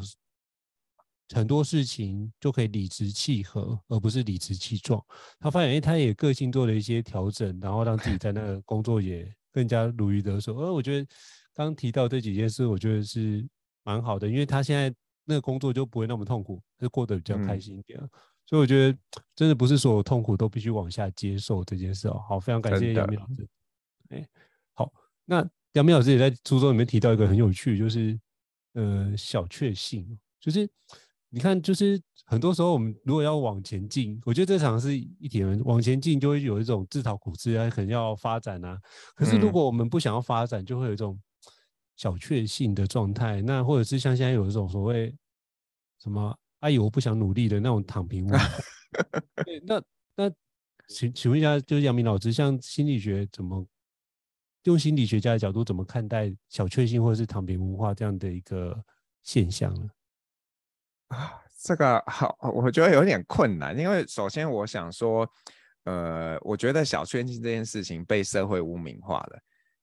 [1.34, 5.04] 很多事情就可以理直气和，而不是理直气壮。
[5.40, 10.54] 他发现，哎，他也个性做了一些调整，然后让自己在那个工作也更加如鱼得水。
[10.54, 11.08] 而我觉得。
[11.54, 13.48] 刚提到这几件事，我觉得是
[13.84, 14.94] 蛮好的，因为他现在
[15.26, 18.00] 那个工作就不会那么痛苦，就过得比较开心一点。
[18.02, 18.10] 嗯、
[18.46, 18.98] 所以我觉得
[19.36, 22.24] 真的不是所有痛苦都必须往下接受这件事哦。
[22.28, 23.48] 好，非常感谢杨明老师。
[24.10, 24.28] 哎，
[24.74, 24.92] 好，
[25.26, 28.20] 那杨明老师也在书中里面提到一个很有趣，就是
[28.74, 30.68] 呃小确幸，就是
[31.30, 38.78] 你看，就是很多时候我们如果要往前进，我觉得这场是一点往前进就会有一种自讨苦吃啊，可能要发展啊。
[39.16, 41.20] 可是如果我们不想要发展，就会有一种。
[42.02, 45.16] 小确幸的状态，那或者是像现在有一种所谓
[46.00, 48.46] 什么“阿姨我不想努力”的那种躺平文化。
[49.46, 49.80] 对，那
[50.16, 50.32] 那
[50.88, 53.64] 请请问一下，就是杨明老师，像心理学怎么
[54.64, 58.84] 用心理学家的角度怎么看待小确幸或者是躺平文化这样的一个
[59.22, 59.88] 现象呢？
[61.10, 65.32] 啊，这个好，我觉得有点困难，因为首先我想说，
[65.84, 69.40] 呃，我觉得小确幸这件事情被社会污名化了。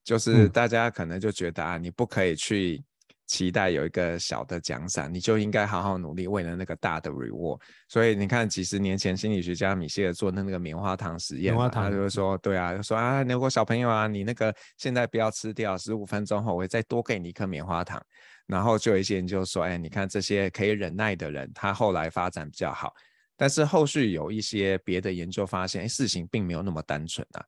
[0.09, 2.83] 就是大家可能就觉得啊，你不可以去
[3.27, 7.61] 期待有一个小的奖赏，你就应该好好努力，为了那个大的 reward。
[7.91, 18.03] 所以你看，几十年前心理学家米歇尔做的那个棉花糖实验，他就是说，对啊，就说啊，如果小朋友啊，你那个现在不要吃掉，十五分钟后我会再多给你一颗棉花糖。
[18.47, 22.95] 然后就有一些人就说，哎，你看这些可以忍耐的人，他后来发展比较好。
[23.37, 27.45] 但是后续有一些别的研究发现，哎，事情并没有那么单纯啊。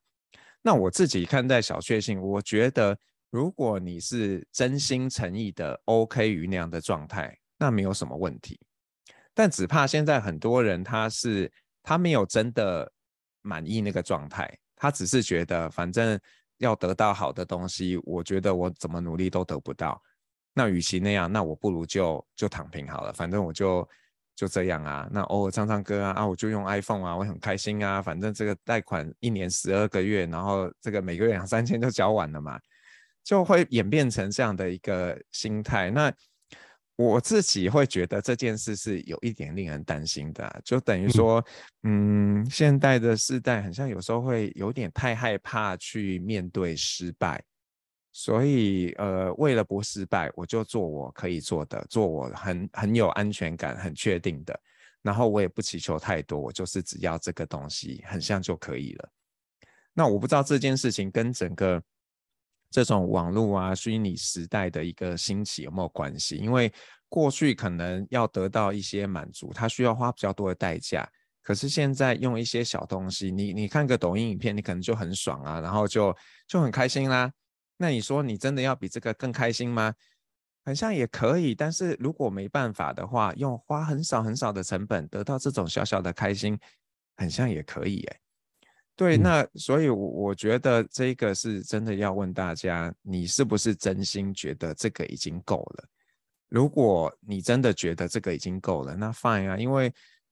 [0.61, 2.97] 那我自己看待小确幸，我觉得
[3.29, 8.59] 如果你是真心诚意的 OK 于那样的状态，那没有什么问题。
[9.33, 12.91] 但只怕现在很多人他是他没有真的
[13.41, 16.19] 满意那个状态，他只是觉得反正
[16.57, 20.01] 要得到好的东西，我觉得我怎么努力都得不到。
[20.53, 23.87] 那与其那样，那我不如就就躺平好了，反正我就。
[24.41, 32.59] 就这样啊，那偶尔唱唱歌啊，啊，我就用 iPhone 啊，我很开心啊，反正这个贷款一年十二个月，然后这个每个月两三千就交完了嘛，
[33.23, 35.91] 就会演变成这样的一个心态。
[35.91, 36.11] 那
[36.95, 41.45] 我自己会觉得这件事是有一点令人担心的、啊，就等于说，
[41.83, 47.39] 嗯，嗯，现代的世代很像有时候会有点太害怕去面对失败，
[48.11, 54.59] 所以呃，为了不失败，我就做我可以做的，做我很很有安全感、很确定的，
[55.01, 59.09] 然后我也不祈求太多，我就是只要这个东西很像就可以了。
[59.93, 61.81] 那我不知道这件事情跟整个。
[62.73, 66.37] 这种网络啊，虚拟时代的一个兴起有没有关系？
[66.37, 66.71] 因为
[67.09, 71.05] 过去可能要得到一些满足，它需要花比较多的代价。
[71.41, 76.15] 可是现在用一些小东西，你你看个抖音影片，你可能就很爽啊，然后就
[76.47, 77.29] 就很开心啦。
[77.81, 79.91] 那你说你真的要比这个更开心吗？
[80.63, 86.55] 好像也可以，但是如果没办法的话，用花很少很少的成本得到这种小小的开心，
[87.17, 88.19] 很像也可以哎。
[88.95, 95.85] 对，那所以，我我觉得这个是真的要问大家，你是不是真心觉得这个已经够了？
[96.49, 99.91] 如果你真的觉得这个已经够了，那 fine 啊，因为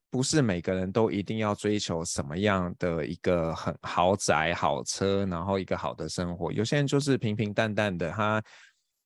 [0.10, 6.52] 不是每个人都一定要追求什么样的一个很豪宅、好车，然后一个好的生活。
[6.52, 8.44] 有些人就是平平淡淡的，他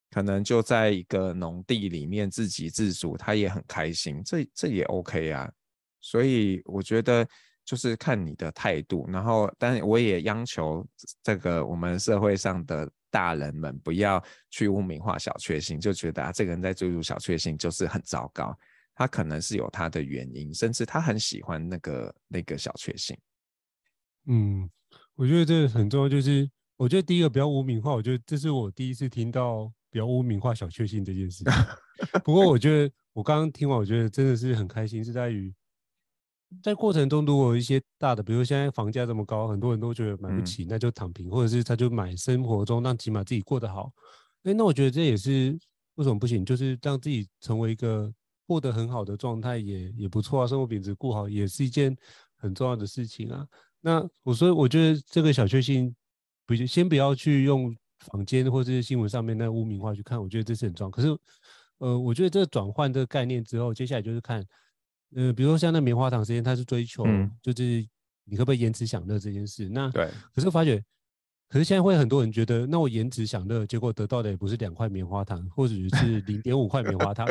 [0.10, 5.52] 可能就在一个农地里面自给自足，他也很开心，这这也 OK 啊。
[6.02, 7.28] 所以我觉得。
[7.66, 10.86] 就是看你的态度，然后，但我也央求
[11.24, 18.54] 这个我们社会上的大人们不要去污名化小确幸，就觉得啊，这个人在追逐小确幸就是很糟糕，
[18.96, 23.18] 他可能是有他的原因，甚至他很喜欢那个那个小确幸。
[24.28, 24.70] 嗯，
[25.16, 31.54] 我觉得这个很重要，就是我觉得第一个比较污名化，我觉得这是我第一次听到比较污名化小确幸这件事情。
[32.24, 35.54] 不过我觉得我刚刚听完，我觉得真的是很开心，是在于。
[36.62, 43.92] 在过程中，如果有一些大的，比如现在房价这么高，很多人都觉得买不起，嗯、那就躺平，或者是他就买生活中让起码自己过得好。
[44.44, 45.58] 哎，那我觉得这也是
[45.96, 48.14] 为什么不行，就是让自己成为一个
[48.46, 50.48] 过得很好的状态，也也不错啊。
[50.48, 51.96] 生活品质过好也是一件
[52.36, 53.48] 很重要的事情啊。
[53.82, 55.94] 那我所以我觉得这个小确幸，
[56.46, 60.92] 不先不要去用坊间或者是新闻上面那污名化去看，我觉得这是很重要。
[60.92, 61.18] 可是，
[61.80, 64.46] 呃，我觉得这个转换这个概念之后，接下来就是看。
[65.16, 67.06] 呃，比如说像那棉花糖实验，它是追求
[67.40, 67.88] 就是
[68.24, 69.70] 你可不可以延迟享乐这件事。
[69.70, 70.84] 嗯、那对，可是我发觉，
[71.54, 77.28] 可是现在会很多人觉得，那我颜值享乐，结果得到的也不是两块棉花糖，或者是 零点五块棉花糖。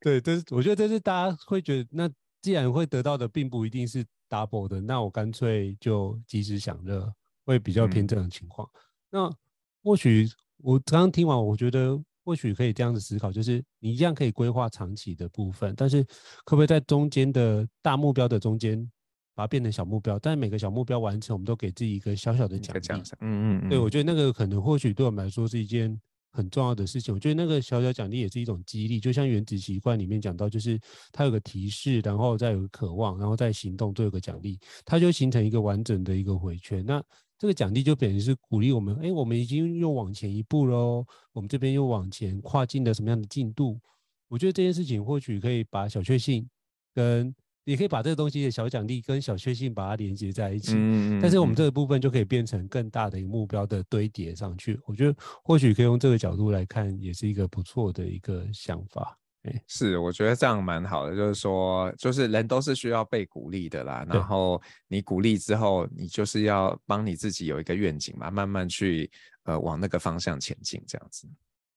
[0.00, 2.08] 对，这是我觉得这是大家会觉得，那
[2.40, 7.12] 既然会得到的并不一定是 double 的，那我干脆就及时享乐，
[7.44, 8.70] 会比较偏这种情况。
[9.10, 9.36] 嗯、那
[9.82, 12.00] 或许我刚刚听完，我觉得。
[12.26, 16.02] 或许可以这样子思考，就是你一样可以规划长期的部分，但是
[16.46, 18.90] 可不可以在中间的大目标的中间
[19.34, 20.18] 把它变成小目标？
[20.18, 23.02] 但是每个小目标完成，我们都给自己一个小小的奖励。
[23.20, 27.12] 嗯，嗯嗯，对，我觉得那个可能或许对我们来说是一件很重要的事情。
[27.12, 30.78] 我觉得那个小小奖励也是一种激励，就像原子习惯里面讲到，就是
[31.12, 36.84] 它有个提示，然后再有个渴望，然后再行动，最后有个奖励，它就形成一个完整的一个回圈。
[36.86, 37.02] 那
[37.36, 43.80] 这个奖励就等于是鼓励我们，哎，我们已经又往前一步喽，我们这边又往前跨进了什么样的进度？
[44.28, 46.48] 我觉得这件事情或许可以把小确幸
[46.94, 47.34] 跟，
[47.64, 50.74] 也可以把这个东西的小奖励跟小确幸把它连接在一起。
[50.76, 54.78] 嗯，但是我们这个部分就可以变成更大的一个目标的堆叠上去。
[54.86, 59.18] 我觉得或许可以用这个角度来看，也是一个不错的一个想法。
[59.66, 64.02] 是，我觉得这样蛮好的，就是说，就是人都是需要被鼓励的啦。
[64.08, 69.10] 然后你鼓励之后，你就是要帮你自己有一个愿景嘛，慢慢去
[69.42, 71.28] 呃往那个方向前进，这样子。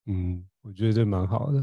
[0.06, 1.62] 嗯，我觉得这蛮好的。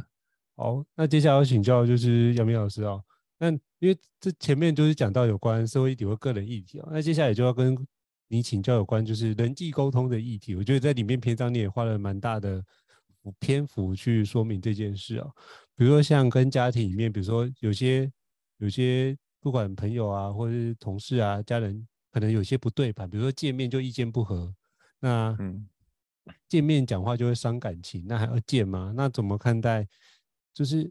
[0.56, 3.04] 好，那接下来要请教就是杨明老师啊、哦，
[3.38, 7.76] 那因为这前面就是讲到有关社会议题或个人议题啊、哦，那接下来就要跟
[8.28, 10.54] 你请教有关就是人际沟通的议题。
[10.54, 12.64] 我觉得在里面篇章你也花了蛮大的
[13.38, 15.34] 篇幅去说明这件事啊、哦。
[15.76, 18.10] 比如说像跟家庭里面，比如说有些
[18.58, 24.54] 有些不管朋友啊，或者是同事啊，家人可能有些不对盘，比如说见面就意见不合，
[25.00, 25.68] 那嗯，
[26.48, 28.92] 见面讲话就会伤感情，那还要见吗？
[28.96, 29.86] 那怎么看待
[30.52, 30.90] 就是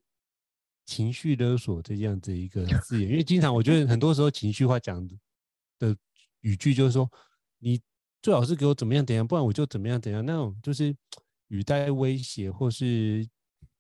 [0.86, 3.10] 情绪勒索这样子一个字眼？
[3.10, 5.08] 因为 经常我觉得很多时候情绪化讲
[5.80, 5.96] 的
[6.42, 7.10] 语句就是说，
[7.60, 7.82] 你
[8.22, 10.96] 最好是给我怎么样怎样，不然我就怎么样怎样，那种就是
[11.48, 13.28] 语带威胁或是。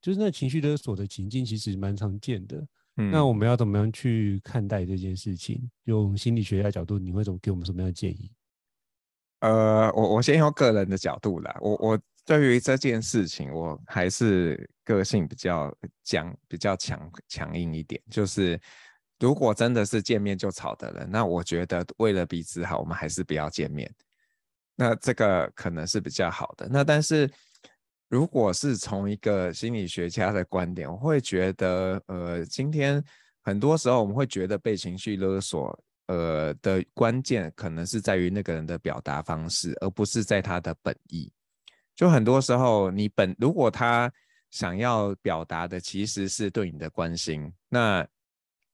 [0.01, 2.57] 就是那情绪勒索的情境，其实蛮常见的。
[2.97, 5.71] 嗯，那我们要怎么样去看待这件事情？
[5.85, 8.29] 用心理学家角度，你会怎么给我们什么样的建议？
[9.39, 11.57] 呃，我我先用个人的角度啦。
[11.61, 18.01] 我我对于这件事情，我还是个性比较讲比较强强硬一点。
[18.09, 18.59] 就是
[19.19, 23.91] 如果真的是见面就吵的人，那我觉得为了彼此好，我们还是不要见面。
[24.75, 26.67] 那这个可能是比较好的。
[26.69, 27.29] 那但是。
[28.09, 33.03] 如果是从一个心理学家的观点，我会觉得，呃，今天
[33.41, 35.75] 很多时候我们会觉得被情绪勒索，
[36.05, 41.31] 呃的关键可能是在于那个人的表达方式，而不是在他的本意。
[41.95, 44.11] 就很多时候，你本如果他
[44.53, 48.07] 想要表达的其实是对你的关心，那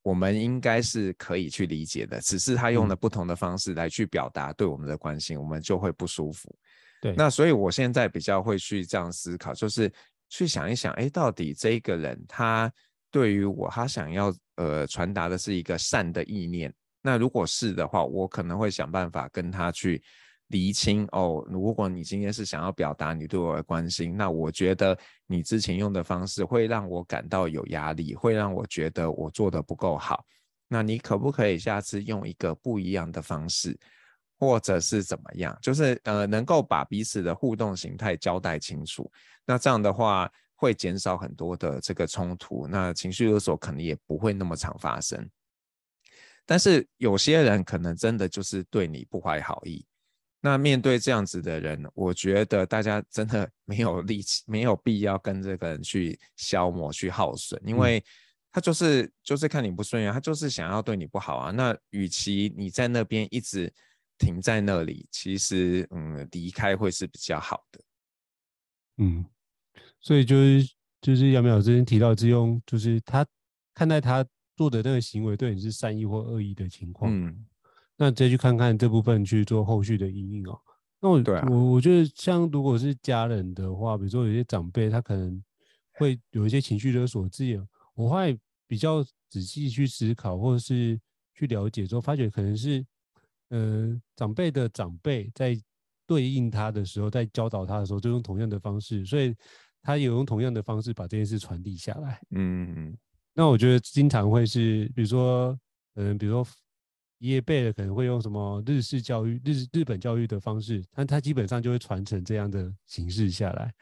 [0.01, 2.19] 我们应该是可以去理解的。
[2.19, 6.53] 只是他用了不同的方式来去表达对我们的关心，嗯、我们就会不舒服。
[7.01, 9.89] 对，那所以我现在比较会去这样思考，就是
[10.27, 12.69] 去想一想，哎，到底这一个人他
[13.09, 16.73] 对于我，他想要呃传达的是一个善的意念。
[17.01, 20.03] 那如果是的话，我可能会想办法跟他去
[20.49, 21.43] 厘清哦。
[21.49, 24.95] 如果你今天是想要表达你对我的关心，那我觉得
[25.25, 30.23] 你之前用的方式会让我感到有压力，会让我觉得我做的不够好。
[30.67, 33.75] 那你可不可以下次用一个不一样的方式？
[34.41, 39.11] 或者是怎么样，就是呃，能够把彼此的互动形态交代清楚，
[39.45, 45.29] 那这样的话会减少很多的这个冲突，那情绪勒索可能也不会那么常发生。
[46.45, 49.85] 但是有些人可能真的就是对你不怀好意，
[50.41, 58.03] 那面对这样子的人，我觉得大家真的 没有力气，没有必要跟这个人去消磨、去耗损，因为
[58.51, 61.51] 他就是就是看你不顺眼，他就是想要对你不好啊。
[61.51, 63.71] 那与其你在那边一直。
[64.21, 67.79] 停在那里，其实嗯，离开会是比较好的。
[68.97, 69.25] 嗯，
[70.01, 70.69] 所以就是
[70.99, 73.25] 就是杨明老师之前提到，之用就是他
[73.73, 74.25] 看待他
[74.57, 77.45] 做的那个行为对你是善意或恶意的情况，嗯，
[77.99, 80.57] 那再去看看这部分去做后续的因应哦。
[81.01, 85.43] 那我、啊、我我觉得像如果是家人的话，比如说有些长辈他可能
[85.93, 87.59] 会有一些情绪勒索自己，
[87.93, 90.99] 我会比较仔细去思考或者是
[91.35, 92.83] 去了解之后，发觉可能是。
[93.51, 95.59] 呃，长辈的长辈在
[96.05, 99.35] 对应他的时候，在教导他的时候，就用同样的方式，所以
[99.81, 102.21] 他也用同样的方式把这件事传递下来。
[102.29, 102.97] 嗯嗯。
[103.33, 105.59] 那我觉得经常会是，比如说，
[105.95, 106.47] 嗯、呃，比如说
[107.19, 113.73] 爷爷辈的可能会用什么日式教育、日日本教育的方式，但他基本上就会传承这样的形式下来。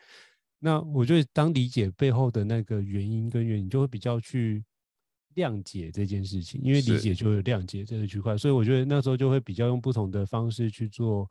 [0.60, 4.64] 那我觉得，当理解背后的那个原因跟原因，就会比较去。
[5.36, 11.30] 谅解这件事情，因为理解就有谅解这个区块，所以我觉得那时候就会比较用不同的方式去做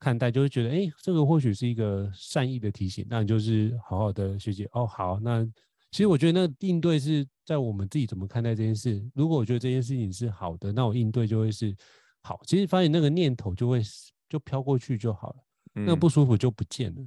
[0.00, 4.86] 看待，就会觉得，哎，这个或许是一个善意的提醒，那你就是好好的学习哦。
[4.86, 5.46] 好，那
[5.90, 9.02] 其实我觉得那应对是在我们自己怎么看待这件事。
[9.14, 11.74] 如果我觉得这件事情是好的，那我应对就会是
[12.22, 12.40] 好。
[12.46, 13.82] 其实发现那个念头就会
[14.28, 15.36] 就飘过去就好了，
[15.74, 17.02] 那个不舒服就不见了。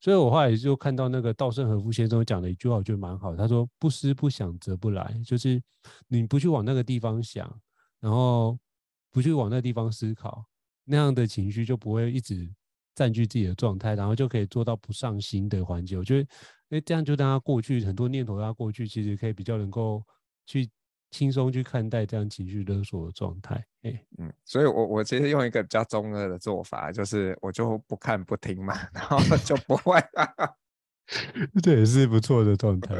[0.00, 3.36] 所以我后来就看到那个稻盛和夫先生讲的一句话，我觉得蛮好。
[3.36, 5.62] 他说：“不思不想则不来。”就是
[6.08, 7.48] 你不去往那个地方想，
[8.00, 8.58] 然后
[9.12, 10.44] 不去往那个地方思考，
[10.84, 12.50] 那样的情绪就不会一直
[12.96, 15.96] 占据自己的状态，然后就可以做到不上心的环节。
[15.96, 16.28] 我觉得，
[16.72, 20.02] 哎，这样就让他过去，很多念头让他过去，其实可以比较能够
[20.44, 20.68] 去。
[21.12, 30.56] 轻松去看待这样情绪勒索的状态，哎，嗯，所以我我其实用一个比较中二的做法，就是我就不看不听嘛， 然后就不会了，
[31.62, 32.96] 这也是不错的状态，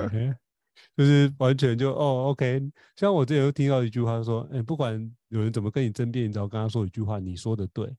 [0.95, 2.61] 就是完全就哦，OK。
[2.97, 7.97] 像我之前有听到一句话说，哎，不管有人怎么跟你争辩，你只要跟他说一句话，你说的对，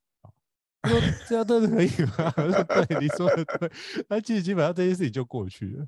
[0.90, 2.34] 说这样真的可以吗？
[2.38, 3.72] 我说对，你说的对，
[4.10, 5.86] 那其实基本上这件事情就过去了。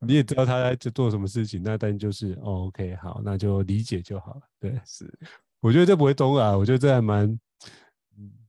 [0.00, 4.42] 你也知道他在做什么事情，那但就是哦，OK，好，那就理解就好了。
[4.60, 5.12] 对，是，
[5.60, 7.38] 我觉得这不会中啊，我觉得这还蛮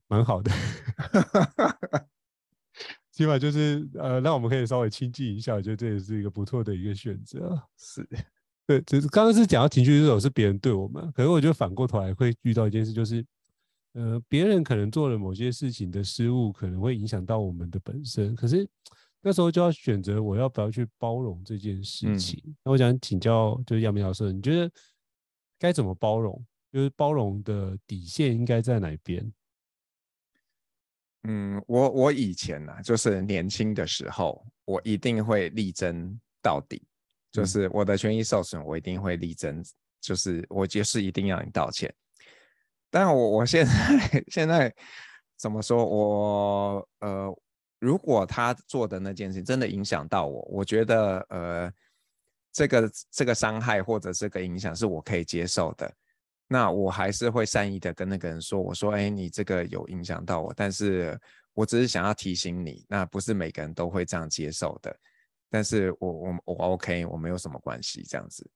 [0.06, 0.50] 蛮好的，
[3.10, 7.60] 起码就是呃，让我们可以稍微亲近一下，我觉得这也是一个不错的一个选择。
[7.76, 8.08] 是，
[8.66, 13.26] 对，就是刚刚是讲到情绪这种是别人对我们，可是我觉得反过头来会遇到一件事，就是
[13.92, 18.68] 呃，别人可能做了某些事情的失误，可能会影响到我们的本身，可是。
[19.22, 22.42] 那时候就要选择我要不要去包容这件事情。
[22.46, 24.72] 嗯、那我想请教，就是杨明老师，你觉得
[25.58, 26.42] 该怎么包容？
[26.72, 29.30] 就是包容的底线应该在哪边？
[31.24, 36.82] 嗯，我我以前呢、啊，就是年轻的时候，我一定会力争到底，
[37.30, 39.62] 就是我的权益受损，我一定会力争，
[40.00, 41.94] 就是我就是一定要你道歉。
[42.90, 44.74] 但我我现在 现在
[45.36, 45.84] 怎么说？
[45.84, 47.34] 我呃。
[47.82, 51.72] 如果他做的那件事真的影响到我，我觉得呃，
[52.52, 55.90] 这个这个伤害或者这个影响是我可以接受的，
[56.46, 61.18] 那我还是会善意的跟那个人说，我说，哎，你这个有影响到我，但是
[61.54, 64.94] 我只是想要提醒你，那不是每个人都会这样接受的，
[65.48, 68.46] 但是我我我 OK，我没有什么关系这样子。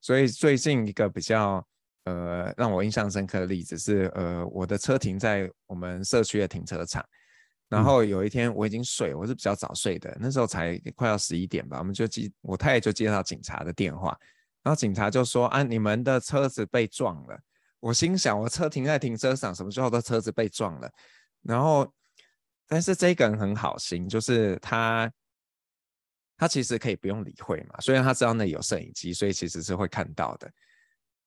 [0.00, 1.62] 所以最近一个比较
[2.04, 7.04] 呃让我印象深刻的例子是，呃，我的车停在我们社区的停车场。
[7.68, 14.16] 然后有一天我已经睡，我是比较早睡的，那时候才快要十一点吧，我们就接我太太就接到警察的电话，
[14.62, 17.40] 然后警察就说啊，你们的车子被撞了。
[17.80, 20.90] 我心想，我车停在停车场，什么时候的车子被撞了？
[21.42, 21.90] 然后，
[22.66, 25.10] 但是这个人很好心，就是他，
[26.36, 30.50] 他其实可以不用理会嘛，虽然他知道那里有摄影机，所以其实是会看到的。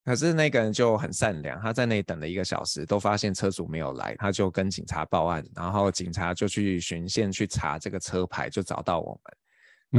[0.08, 9.38] 可是那个人就很善良，他在那里等了一个小时，都发现车主没有来，他就跟警察报案，然后警察就去巡线去查这个车牌，就找到我们，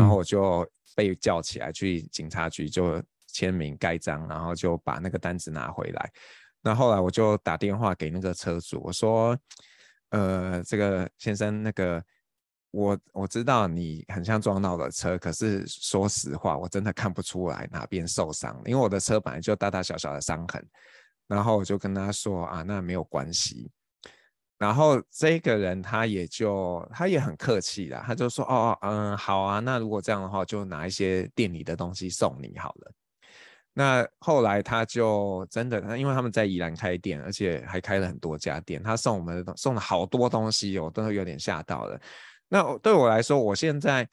[0.00, 6.10] 然后我就被叫起来去警察局就签名盖章，然后就把那个单子拿回来。
[6.62, 9.38] 那后来我就打电话给那个车主，我说，
[10.08, 12.02] 呃，这个先生，那个。
[12.78, 20.64] 我我知道你很像撞到了车，可是说实话，我真的看不出来哪边受伤，因为我的车本来就大大小小的伤痕。
[21.26, 23.70] 然后我就跟他说啊，那没有关系。
[24.58, 32.92] 然后这个人他也就他也很客气啦，他就说哦嗯好啊，那如果这样的话，就拿一些店里的东西送你好了。
[33.74, 42.00] 那后来他就真的，因为他们在宜兰开店，而且还开了很多家店，他送我们的送了好多东西，我都有点吓到了。
[42.48, 44.08] 那对我来说，我现在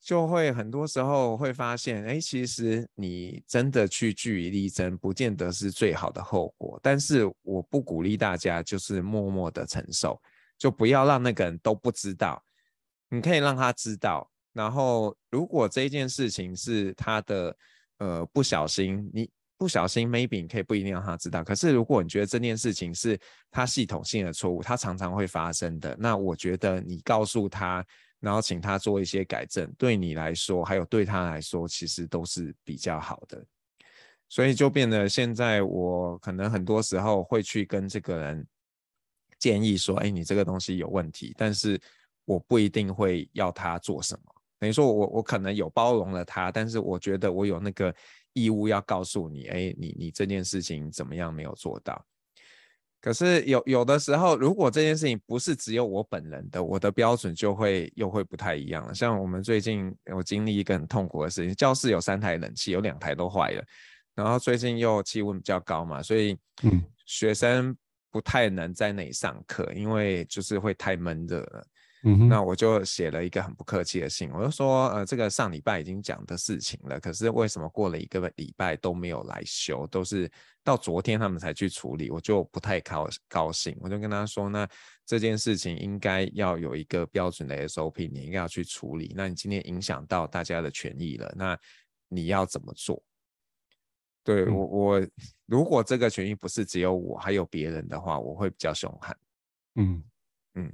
[0.00, 6.78] 就会很多时候会发现，哎，其实你真的去据理力争，不见得是最好的后果。
[6.82, 10.20] 但是我不鼓励大家就是默默的承受，
[10.58, 12.42] 就不要让那个人都不知道。
[13.08, 17.56] 你可以让他知道，然后如果这件事情是他的
[17.98, 19.30] 呃不小心，你。
[19.62, 21.44] 不小心，maybe 你可以不一定让他知道。
[21.44, 23.16] 可是如果你觉得这件事情是
[23.48, 27.86] 他系统性的错误，他常常会发生的，那我觉得你告诉他，
[28.18, 33.40] 然后请他做一些改正，对你来说，还有对他来说，其实都是比较好的。
[34.28, 38.44] 所以就变得现在，我可能很多时候会去跟这个人
[39.38, 41.80] 建议说：“哎，你这个东西有问题。”但是
[42.24, 44.34] 我不一定会要他做什么。
[44.58, 47.94] 等于说我我可能有包容了他，但是我觉得我有那个。
[48.32, 52.04] 义务要告诉你，哎，你你这件事情怎么样没有做到？
[53.00, 58.94] 可是有有的时候，如果这件事情不是只有我本人的，我的标准就会又会不太一样了。
[58.94, 63.64] 像我们最近我经历一个很痛苦的事情，教室有三台冷气，有两台都坏了，
[64.14, 67.76] 然后最近又气温比较高嘛，所以嗯，学生
[68.08, 71.66] 不太能在那里上课，因为就是会太闷热了。
[72.04, 80.28] 嗯，那我就写了一个很不客气的信，我就说，呃，这个上礼拜已经讲的事情了，可是为什么过了一个礼拜都没有来修，都是
[80.64, 83.76] 到昨天他们才去处理，我就不太高高兴。
[83.80, 84.68] 我就跟他说，那
[85.06, 89.12] 这件事情应该要有一个标准的 SOP，你应该要去处理。
[89.16, 91.56] 那你今天影响到大家的权益了，那
[92.08, 93.00] 你要怎么做？
[94.24, 95.06] 对，我，我
[95.46, 99.16] 如果这个权益不是只有我，还有别人的话，我会比较凶悍。
[99.76, 100.02] 嗯
[100.54, 100.72] 嗯。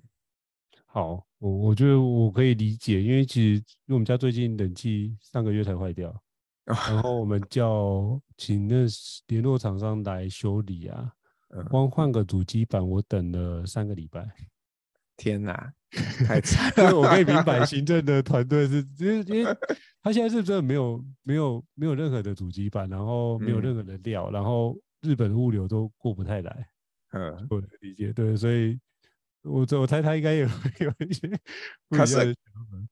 [0.90, 6.18] 好，我我觉得我可以理解，因为其实因为我们家最近冷气上个月才坏掉，
[6.64, 8.86] 然后我们叫请那
[9.26, 11.12] 联络厂商来修理啊，
[11.68, 14.26] 光换个主机板我等了三个礼拜。
[15.18, 15.70] 天哪，
[16.26, 16.96] 太惨了！
[16.98, 19.56] 我可以明白行政的团队是，因为因为
[20.02, 26.68] 他现在是真的没有没有没有任何的主机板，然后没有任何的料，然后日本物流都过不太来。
[27.12, 28.78] 嗯，我理解，对，所以。
[29.48, 31.28] 我我猜他应该也会 有一些，
[31.90, 32.36] 可是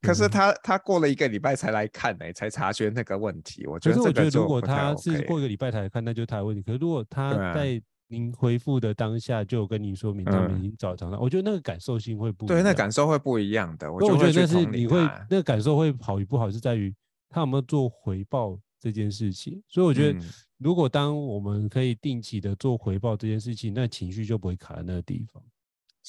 [0.01, 3.67] 可是他他过了一个礼拜才来看呢、欸，才察觉那个问题。
[3.67, 6.63] 我觉得，我觉得如果他是过一个礼拜才来看，那就是他的问题。
[6.63, 12.57] 可是如果他在您回复的当下就跟您说明他们已经找厂商，我觉得那个感受性会不一样。
[12.57, 13.93] 对，那感受会不一样的。
[13.93, 14.99] 我觉得那是你会
[15.29, 16.95] 那个感受会好与不好是在于
[17.29, 19.61] 他有没有做回报这件事情。
[19.69, 20.21] 所以我觉得，
[20.59, 25.43] 如果当我们可以定期的做回报这件事情，那情绪就不会卡在那个地方。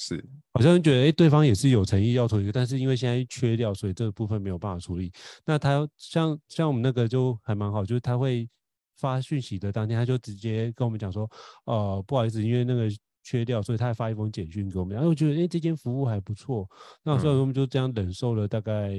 [0.00, 5.10] 是，好像觉得哎、欸，对方也是有诚意要投一个，但是因为现在缺掉，所以这个部分没有办法处理。
[5.44, 8.48] 那他像像我们那个就还蛮好，就是他会
[8.96, 11.28] 发讯息的当天，他就直接跟我们讲说，
[11.64, 12.88] 呃，不好意思，因为那个
[13.24, 14.94] 缺掉，所以他还发一封简讯给我们。
[14.94, 16.64] 然后我觉得哎、欸，这间服务还不错。
[17.02, 18.90] 那所以我们就这样忍受了大概，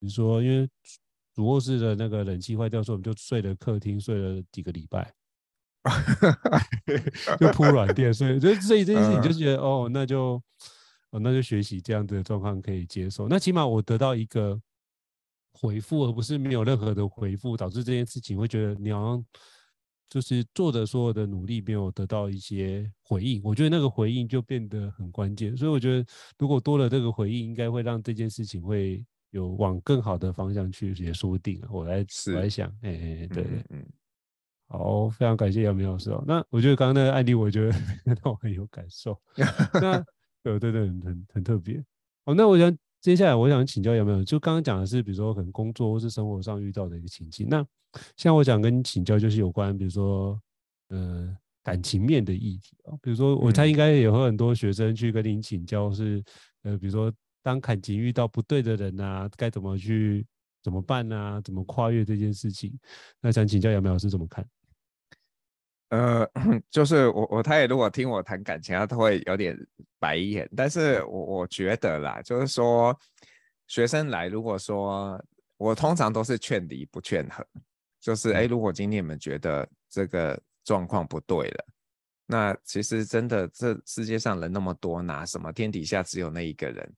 [0.00, 0.68] 比如说因为
[1.36, 5.17] 主卧室的那个冷气坏掉，所以我们就睡了客厅，睡了几个礼拜。
[7.38, 10.42] 就铺软垫，所以，所以这一件事情就觉得，哦，那就，
[11.10, 13.28] 哦，那就学习这样子的状况可以接受。
[13.28, 14.60] 那起码我得到一个
[15.52, 19.24] 回复，而不是没有任何的回复，导致这件事情会觉得你好像
[20.10, 23.40] 就是做的所有的努力没有得到一些回应。
[23.44, 25.56] 我觉得那个回应就变得很关键。
[25.56, 26.06] 所以我觉得，
[26.38, 31.62] 如果多了这个回应，应该会让这件事情会有往更好的方向去，也说不定。
[31.70, 33.64] 我来，我来想，哎、欸，对，嗯。
[33.70, 33.86] 嗯
[34.68, 36.22] 好，非常感谢杨明老师哦。
[36.26, 37.70] 那我觉得刚刚那个案例，我觉得
[38.04, 39.18] 让我很有感受。
[39.80, 39.98] 那
[40.42, 41.82] 对对对，很很特别。
[42.26, 47.48] 哦，那我想接下来我想请教杨明老师，就刚刚讲的是，比如说可能工作或是生活上遇到的一个情境。
[47.48, 47.64] 那
[48.16, 50.38] 像我想跟你请教，就是有关比如说，
[50.90, 52.92] 呃，感情面的议题啊。
[53.00, 56.22] 比如说，我猜应该也会很多学生去跟您请教，是
[56.64, 57.10] 呃，比如说
[57.42, 60.26] 当感情遇到不对的人啊，该怎么去
[60.62, 61.40] 怎么办啊？
[61.40, 62.78] 怎么跨越这件事情？
[63.22, 64.46] 那想请教杨明老师怎么看？
[65.90, 66.28] 呃，
[66.70, 69.56] 就是我我他也如果听我谈感情，他都会有点
[69.98, 70.48] 白眼。
[70.54, 72.94] 但是我我觉得啦，就是说
[73.66, 75.18] 学生来，如果说
[75.56, 77.46] 我通常都是劝离不劝和，
[78.00, 81.64] 就是哎，如果今天你们觉得这个状况不对了，
[82.26, 86.94] 那其实真的这世界上人那么多，拿什么天底下只有那一个人？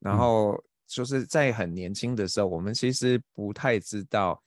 [0.00, 4.42] 然后就是在很年轻的时候，我们其实不太知道。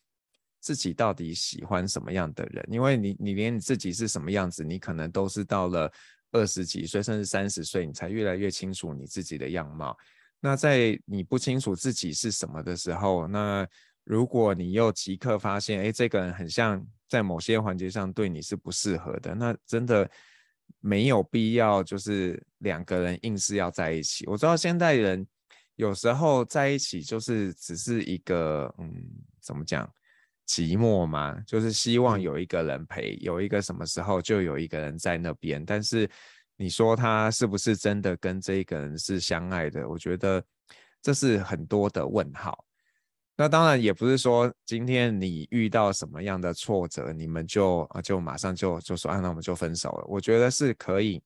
[0.66, 2.68] 自己到底喜欢什么样的人？
[2.72, 5.91] 因为你，你连你自己是什么样子，你可能都是到了
[6.32, 9.95] 二十几岁，甚至三十岁，你才越来越清楚你自己的样貌。
[10.39, 13.68] 那在你不清楚自己是什么的时候，那
[14.05, 20.09] 如果你又即刻发现，哎，这个人很像在某些环节上对你是不适合的，那真的
[20.80, 24.26] 没有必要，就是两个人硬是要在一起。
[24.26, 25.28] 我知道现代人
[25.76, 28.91] 有时候在一起就是只是一个，嗯，
[29.39, 29.88] 怎么讲？
[30.47, 35.65] 寂寞嘛，就是希望有一个人陪，有一个什么时候就有一个人在那边。
[35.65, 36.07] 但是
[36.55, 39.89] 你说他是不是真的跟这一个人是相爱的？
[39.89, 40.43] 我觉得
[41.01, 42.63] 这是很多的问号。
[43.35, 50.05] 那当然也不是说今天你遇到什么样的挫折，你们就啊就马上就就说啊，那我们就分手了。
[50.07, 51.21] 我觉得是可以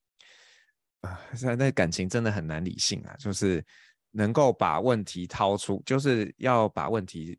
[1.02, 3.64] 啊，现在感情真的很难理性啊，就是
[4.12, 7.38] 能够把问题掏出，就是要把问题。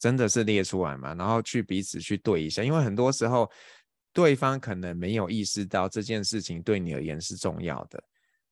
[0.00, 3.48] 真的是列出来嘛，然后去彼此去对一下，因为很多时候
[4.14, 8.02] 对方可能没有意识到这件事情对你而言是重要的，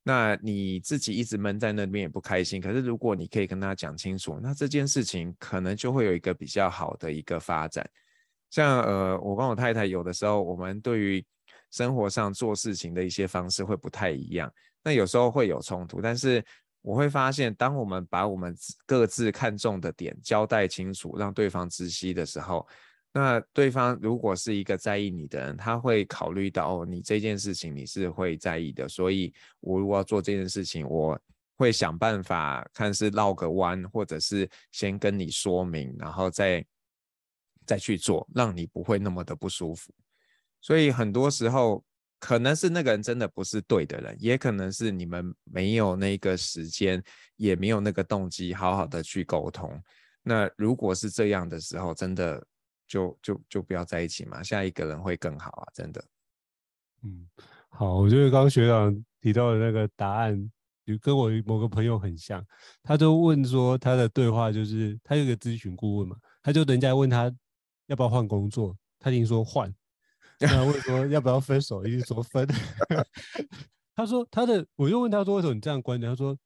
[0.03, 2.61] 那你自己一直闷在那边也不开心。
[2.61, 7.89] 可是如果你可以跟他讲清楚，那这件事情可能就会有一个比较好的一个发展。
[8.51, 11.27] 像呃，我跟我太太有的时候，我们对于
[11.71, 14.53] 生活上做事情的一些方式会不太一样，
[14.85, 16.45] 那有时候会有冲突，但是。
[16.89, 22.67] 我会发现，当我们把我们各自看重的点交代清楚，让对方知悉的时候，
[23.13, 31.21] 那对方如果是一个在意你的人，他会考虑到哦，你这件事情你是会在意的，所以我如果要做这件事情，我
[31.59, 36.65] 会想办法看是绕个弯，或者是先跟你说明，然后再
[37.67, 39.93] 再去做，让你不会那么的不舒服。
[40.63, 41.85] 所以很多时候。
[42.19, 47.03] 可能是那个人真的不是对的人，也可能是你们没有那个时间，
[47.37, 49.81] 也没有那个动机，好好的去沟通。
[50.23, 52.45] 那如果是这样的时候，真的
[52.87, 56.05] 就就就不要在一起嘛，下一个人会更好啊，真的。
[57.05, 57.27] 嗯，
[57.69, 60.51] 好，我觉得刚刚学长提到的那个答案，
[60.85, 62.45] 就跟我某个朋友很像。
[62.83, 67.33] 他就问说，他的对话就是他有个咨询顾问嘛，他就人家问他
[67.87, 69.73] 要不要换工作，他已经说换。
[70.41, 71.85] 那问说要不要分手？
[71.87, 72.47] 一直说分。
[73.95, 76.11] 他说他的，我就问他说为什么你这样观点？
[76.11, 76.39] 他说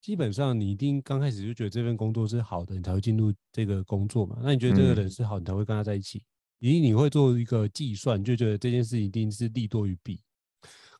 [0.00, 4.38] 基本上你一定刚开始就觉得这份工作是好的，你才会进入这个工作嘛。
[4.42, 6.22] 那你觉得这个人是好，你才会跟他在一起。
[6.60, 10.20] 一定你会做一个计算，就觉得这件事一定是利多于弊。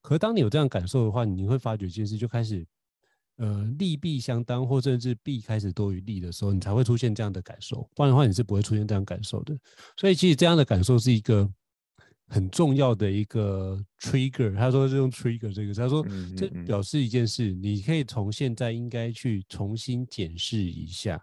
[0.03, 2.67] 可是当你有这样感受的话，你会发觉这件事就开始
[3.37, 7.89] 呃利弊相当，或甚至弊开始多于利的时候，你才会出现这样的感受。
[7.95, 9.57] 不然的话，你是不会出现这样感受的。
[9.97, 11.49] 所以其实这样的感受是一个。
[12.33, 16.07] 很重要的一个 trigger，他说是用 trigger 这个，他说
[16.37, 21.21] 这表示一件事，你可以从现在应该去重新检视一下，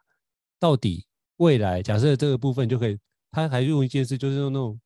[0.59, 1.05] 到底
[1.37, 2.99] 未来假设这个部分就可以，
[3.31, 4.77] 他还用一件事，就是用那种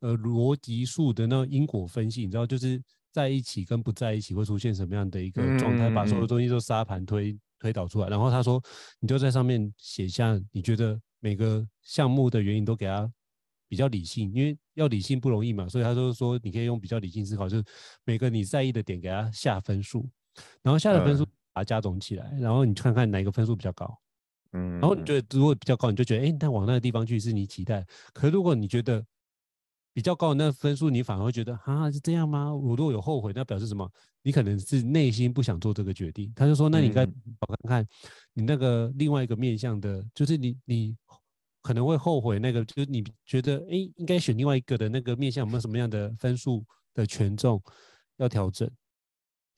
[0.00, 8.60] 呃逻辑数的那种因果分析，你知道，就是在一起跟不在一起会出现什么样的一个状态，把所有东西都沙盘推推导出来，然后他说
[8.98, 13.08] 你就在上面写下你觉得每个项目的原因都给他。
[13.70, 17.64] 比较理性，因为要理性不容易嘛，所以他就说你可以用比较理性思考，就是
[18.04, 20.08] 每个你在意的点给他下分数，
[20.62, 23.98] 然后下的分数把它加总起来，嗯、然后你看看哪个分数比较高，
[24.52, 29.04] 嗯，然后你觉得如果比较高，你就觉得哎，那往那个地方去是你期待，可是如果你觉得
[29.92, 32.54] 比较高的那个分数，你反而会觉得啊是这样吗？
[32.54, 33.90] 我如果有后悔，那表示什么？
[34.22, 36.32] 你可能是内心不想做这个决定。
[36.36, 37.86] 他就说，那你应该我看看
[38.32, 40.96] 你那个另外一个面向的，就是你你。
[41.68, 46.64] 可能会后悔那个，就是你觉得哎，应该选另外一个的那个面向，有没有什么样的分数
[46.94, 47.62] 的权重
[48.16, 48.66] 要调整？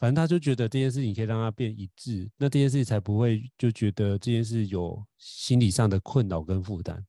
[0.00, 7.00] 反正他就觉得这件事情可以让他变一致，那这件事情才不会就觉得这件事有心理上的困扰跟负担。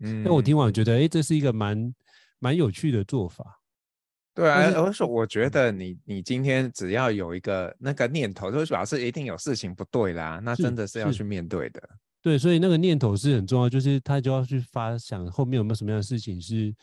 [0.00, 1.94] 嗯，那我听完觉得，哎，这是一个蛮
[2.38, 3.60] 蛮有趣的做法。
[4.34, 11.82] 对啊，而且我觉得你你今天只要有一个那个念头，就表示一定有事情不对啦，那真的是要去面对的。
[12.26, 16.74] 对，所以那个念头是很重要，就是他就要去发想后面有没有什么样的事情是，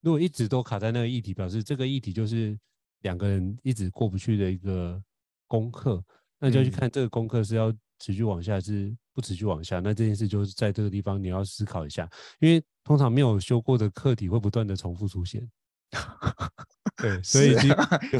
[0.00, 2.56] 如果一直都卡在那个议题，表示这个议题就是
[3.00, 5.02] 两个人一直过不去的一个
[5.48, 6.00] 功课，
[6.38, 9.80] 那就要去看这个功课是要持续往下，还是不持续往下。
[9.80, 15.44] 那这件事就是在这个地方你要思考一下，因为通常没有修过的课题会不断的重复出现。
[17.02, 17.56] 对， 所以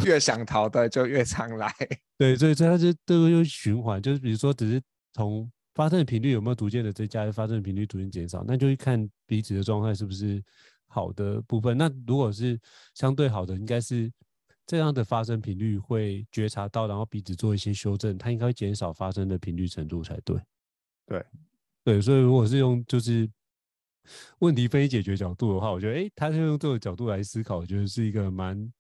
[0.04, 1.72] 越想逃的就越常来。
[2.18, 10.42] 对，所以所以它就都会循环，就是比如说，只是从发生的频率有没有逐渐的增加，发生的频率逐渐减少，那就会看彼此的状态是不是
[10.86, 11.76] 好的部分。
[11.76, 12.58] 那如果是
[12.94, 14.12] 相对好的，应该是
[14.66, 20.36] 这样的发生频率会觉察到，然后彼此做一些修正，它应该会减少发生的频率程度才对。
[21.06, 21.24] 对，
[21.84, 23.28] 对，所以如果是用就是。
[24.40, 28.72] 问题分析解决角度的话，我觉得，哎，他是用这个角度来思考，我觉得是一个蛮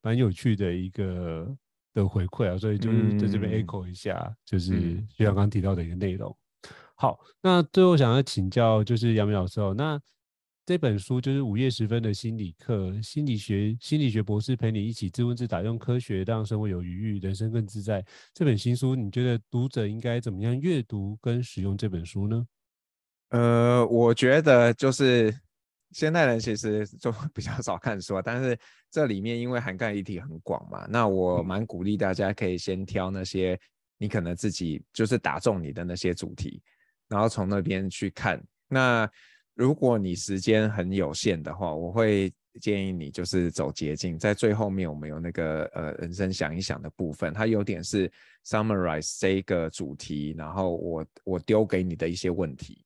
[0.00, 1.54] 蛮有趣的一个
[1.94, 6.36] 的回馈啊，所以就是在这边 echo 一下，嗯、就是学长刚提到的一个内容。
[6.94, 10.00] 好，那最后想要请教就是杨明老师哦，那
[10.66, 18.04] 这本书就是午夜时分的心理课，心理学心理学博士陪你一起自问自答，用科学让生活有余裕，人生更自在。
[18.34, 22.46] 这本新书，你觉得读者应该怎么样阅读跟使用这本书呢？
[23.30, 25.34] 呃，我觉得就是
[25.92, 28.58] 现代人其实就 比较少看书啊，但是
[28.90, 33.58] 这里面因为涵盖议题很广嘛，那我蛮鼓励大家可以先挑那些
[33.98, 36.62] 你可能自己就是打中你的那些主题，
[37.08, 38.42] 然后从那边去看。
[38.68, 39.10] 那
[39.54, 48.10] 如果你时间很有限的话，我会建议你就是走捷径，在最后面我们有那个呃人生想一想的部分，它有点是
[48.46, 52.84] summarize 这个主题，然后我我丢给你的一些问题。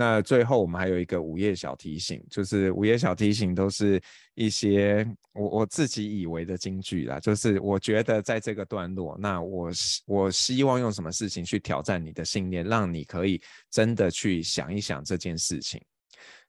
[0.00, 4.00] 那最后我们还有一个午夜小提醒，就是午夜小提醒都是
[4.34, 9.68] 一些我我自己以为的金句啦，就是我觉得在这个段落，那我
[10.06, 13.42] 我希望用什么事情去挑战你的信念，让你可以
[13.72, 15.82] 真的去想一想这件事情。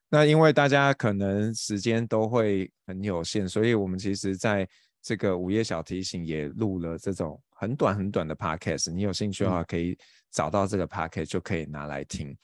[0.10, 4.68] 那因为大家可能时间都会很有限，所以我们其实在
[5.02, 9.98] 这个午夜小提醒也录了这种很短很短的 podcast，你有兴趣的话可以
[10.32, 12.38] 找到这个 podcast 就可以拿来听。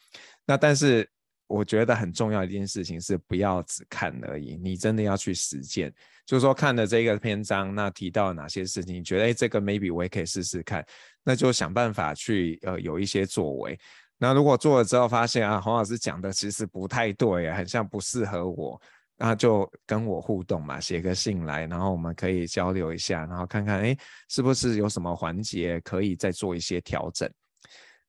[0.45, 1.07] 那但是
[1.47, 5.93] 我觉得很重要一件事情是不要只看而已，你真的要去实践。
[6.25, 10.83] 就是说看了这个篇章，那提到哪些事情，你觉得哎，这个 maybe 我也可以试试看，
[11.23, 13.79] 那就想办法去呃有一些作为。
[14.17, 18.81] 那如果做了之后发现啊，洪老师讲的其实不太对，很像不适合我，
[19.17, 23.95] 那就跟我互动嘛，写个信来，然后我们可以交流一下，然后看看哎，
[24.27, 27.29] 是不是有什么环节可以再做一些调整。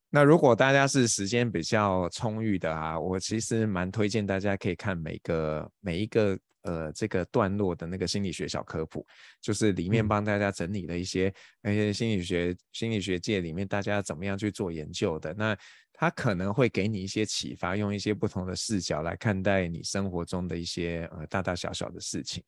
[0.09, 9.05] 那如果大家是时间比较充裕的啊，我其实蛮推荐大家可以看每个每一个呃这个段落的那个心理学小科普，
[9.43, 15.57] 就是里面帮大家整理了一些那些心理学心理学界里面大家怎么样去做研究的，那
[15.93, 22.43] 它可能会给你一些启发，用一些不同的视角来看待你生活中的一些呃大大小小的事情。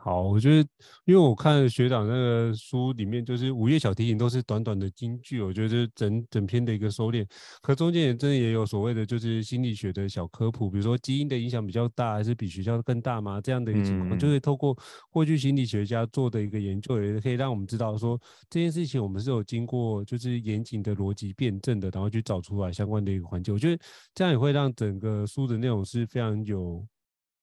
[0.00, 0.68] 好，我觉得，
[1.06, 7.26] 因为我看学长那个书里面，就是午夜小提琴都是短短的金句，我觉得整整篇的一个收敛。
[7.60, 13.40] 可中间也真的也有所谓的，就是心理学的小科普，比如说基因的影响比较大，还是比学校更大吗？
[13.40, 14.74] 这样的一个情况，嗯、就是透过
[15.10, 18.18] 过去心理学家做的一个研究，也可以让我们知道说
[18.48, 23.50] 这件事情我们是有经过就是严谨的逻辑辩证的，然后去找出来相关的一个环节。
[23.50, 23.82] 我觉得
[24.14, 26.86] 这样也会让整个书的内容是非常有，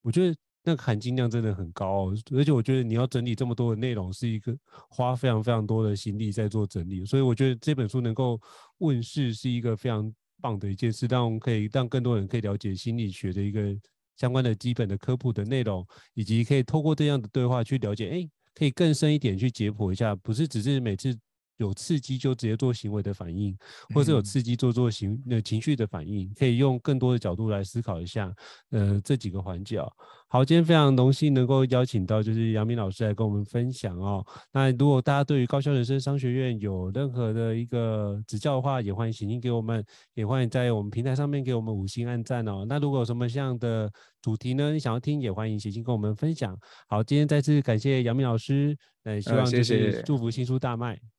[0.01, 0.35] 我觉得。
[0.65, 4.57] 那个含金量真的很高哦，而且我觉得你要整理这么多的内容，是一个
[4.89, 8.41] 花非常非常多的心力在做整理，所以我觉得这本书能够
[8.79, 10.11] 问世是一个非常
[10.41, 13.77] 棒的一件事，让我们可以让更多人可以了解心理学的一个
[14.17, 15.85] 相关的基本的科普的内容，
[16.15, 21.15] 以及可以透过这样的对话去了解，哎，可以更深一点去解剖一下，不是只是每次。
[21.57, 23.57] 有刺激就直接做行为的反应，
[23.93, 28.33] 或是有刺激做做行呃情绪的反应，可以用更多的角度来思考一下，
[28.71, 29.91] 呃这几个环节哦。
[30.27, 34.25] 好，今天非常荣幸能够邀请到就是杨明老师来跟我们分享哦。
[34.51, 42.65] 那如果大家对于高校人生商学院有任何的一个指教的话，也欢迎写信给我们，也欢迎在我们平台上面给我们五星按赞哦。
[42.67, 43.89] 那如果有什么样的
[44.21, 46.57] 主题呢，你想要听，也欢迎写信跟我们分享。
[46.89, 50.95] 好，今天再次感谢杨明老师，呃，希望就是祝福新书大卖。
[50.95, 51.14] 谢谢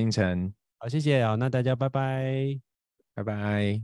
[0.00, 2.58] 英成，好，谢谢啊，那大家拜拜，
[3.14, 3.80] 拜拜。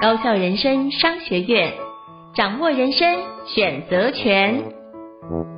[0.00, 1.72] 高校人生商学院，
[2.34, 5.51] 掌握人生选择权。